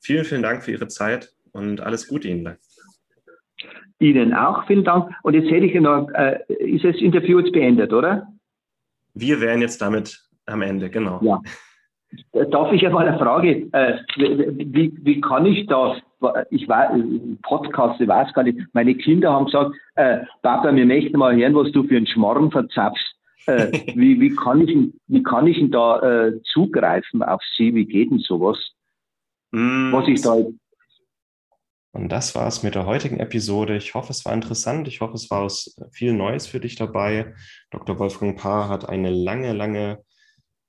Vielen, 0.00 0.26
vielen 0.26 0.42
Dank 0.42 0.62
für 0.62 0.72
Ihre 0.72 0.88
Zeit 0.88 1.32
und 1.52 1.80
alles 1.80 2.06
Gute 2.06 2.28
Ihnen. 2.28 2.56
Ihnen 3.98 4.34
auch, 4.34 4.66
vielen 4.66 4.84
Dank. 4.84 5.10
Und 5.22 5.34
jetzt 5.34 5.50
hätte 5.50 5.64
ich 5.64 5.74
noch, 5.80 6.08
äh, 6.10 6.40
ist 6.48 6.84
das 6.84 6.96
Interview 6.96 7.40
jetzt 7.40 7.52
beendet, 7.52 7.94
oder? 7.94 8.28
Wir 9.14 9.40
wären 9.40 9.62
jetzt 9.62 9.80
damit 9.80 10.22
am 10.44 10.60
Ende, 10.60 10.90
genau. 10.90 11.18
Ja. 11.22 11.40
Darf 12.32 12.72
ich 12.72 12.86
einmal 12.86 13.08
eine 13.08 13.18
Frage? 13.18 13.68
Äh, 13.72 13.98
wie, 14.16 14.96
wie 15.02 15.20
kann 15.20 15.44
ich 15.46 15.66
da, 15.66 15.96
ich 16.50 16.68
weiß, 16.68 16.92
Podcast, 17.42 18.00
ich 18.00 18.08
weiß 18.08 18.32
gar 18.32 18.44
nicht, 18.44 18.58
meine 18.72 18.94
Kinder 18.94 19.32
haben 19.32 19.46
gesagt, 19.46 19.74
äh, 19.96 20.18
Papa, 20.42 20.74
wir 20.74 20.86
möchten 20.86 21.18
mal 21.18 21.36
hören, 21.36 21.54
was 21.54 21.72
du 21.72 21.84
für 21.84 21.96
einen 21.96 22.06
Schmarrn 22.06 22.50
verzapfst. 22.50 23.16
Äh, 23.46 23.72
wie, 23.94 24.20
wie, 24.20 24.34
kann 24.34 24.66
ich, 24.66 24.92
wie 25.08 25.22
kann 25.22 25.46
ich 25.46 25.58
denn 25.58 25.70
da 25.70 26.00
äh, 26.00 26.42
zugreifen 26.52 27.22
auf 27.22 27.42
Sie? 27.56 27.74
Wie 27.74 27.86
geht 27.86 28.10
denn 28.10 28.18
sowas? 28.18 28.58
Mm, 29.50 29.92
was 29.92 30.08
ich 30.08 30.20
da. 30.22 30.36
Und 31.92 32.10
das 32.10 32.34
war 32.34 32.46
es 32.46 32.62
mit 32.62 32.74
der 32.74 32.86
heutigen 32.86 33.18
Episode. 33.20 33.76
Ich 33.76 33.94
hoffe, 33.94 34.12
es 34.12 34.24
war 34.26 34.34
interessant. 34.34 34.86
Ich 34.86 35.00
hoffe, 35.00 35.14
es 35.14 35.30
war 35.30 35.48
viel 35.90 36.12
Neues 36.12 36.46
für 36.46 36.60
dich 36.60 36.76
dabei. 36.76 37.34
Dr. 37.70 37.98
Wolfgang 37.98 38.38
Paar 38.38 38.68
hat 38.68 38.88
eine 38.88 39.10
lange, 39.10 39.54
lange 39.54 40.04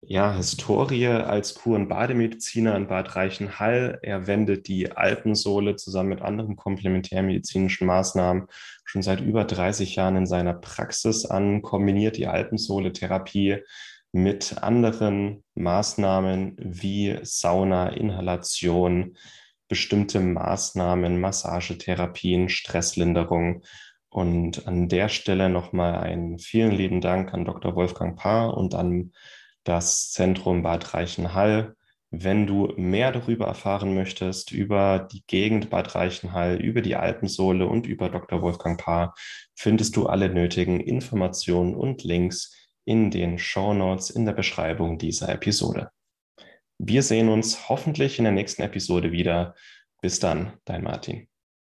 ja, 0.02 0.34
Historie 0.36 1.08
als 1.08 1.56
Kur- 1.56 1.76
und 1.76 1.88
Bademediziner 1.90 2.76
in 2.76 2.88
Bad 2.88 3.16
Reichenhall. 3.16 4.00
Er 4.02 4.28
wendet 4.28 4.68
die 4.68 4.92
Alpensohle 4.92 5.76
zusammen 5.76 6.10
mit 6.10 6.22
anderen 6.22 6.56
komplementärmedizinischen 6.56 7.88
Maßnahmen 7.88 8.48
schon 8.86 9.02
seit 9.02 9.22
über 9.22 9.44
30 9.44 9.96
Jahren 9.96 10.16
in 10.16 10.26
seiner 10.26 10.54
Praxis 10.54 11.26
an, 11.26 11.62
kombiniert 11.62 12.18
die 12.18 12.28
Alpensohle-Therapie 12.28 13.58
mit 14.14 14.64
anderen 14.64 15.44
Maßnahmen 15.56 16.56
wie 16.60 17.20
Sauna, 17.24 17.90
Inhalation, 17.90 19.18
bestimmte 19.68 20.20
Maßnahmen, 20.20 21.20
Massagetherapien, 21.20 22.50
Stresslinderung. 22.50 23.64
Und 24.10 24.68
an 24.68 24.88
der 24.88 25.10
Stelle 25.10 25.50
nochmal 25.50 25.98
einen 25.98 26.40
vielen 26.40 26.72
lieben 26.72 27.02
Dank 27.02 27.34
an 27.34 27.46
Dr. 27.46 27.76
Wolfgang 27.76 28.18
Paar 28.18 28.56
und 28.56 28.74
an 28.74 29.12
das 29.68 30.12
Zentrum 30.12 30.64
Bad 30.64 30.94
Reichenhall. 30.94 31.76
Wenn 32.10 32.48
du 32.48 32.74
mehr 32.78 33.12
darüber 33.12 33.48
erfahren 33.48 33.94
möchtest, 33.94 34.52
über 34.52 35.08
die 35.12 35.24
Gegend 35.28 35.70
Bad 35.70 35.94
Reichenhall, 35.94 36.56
über 36.62 36.82
die 36.82 36.96
Alpensohle 36.96 37.68
und 37.68 37.86
über 37.86 38.10
Dr. 38.10 38.42
Wolfgang 38.42 38.80
Paar, 38.80 39.14
findest 39.56 39.98
du 39.98 40.06
alle 40.06 40.30
nötigen 40.30 40.80
Informationen 40.80 41.76
und 41.76 42.04
Links 42.04 42.56
in 42.86 43.12
den 43.12 43.38
Show 43.38 43.74
Notes 43.74 44.10
in 44.10 44.26
der 44.26 44.34
Beschreibung 44.34 44.98
dieser 44.98 45.28
Episode. 45.28 45.90
Wir 46.78 47.04
sehen 47.04 47.28
uns 47.28 47.68
hoffentlich 47.68 48.20
in 48.20 48.24
der 48.24 48.34
nächsten 48.34 48.62
Episode 48.62 49.12
wieder. 49.12 49.56
Bis 50.00 50.20
dann, 50.20 50.54
dein 50.64 50.84
Martin. 50.84 51.28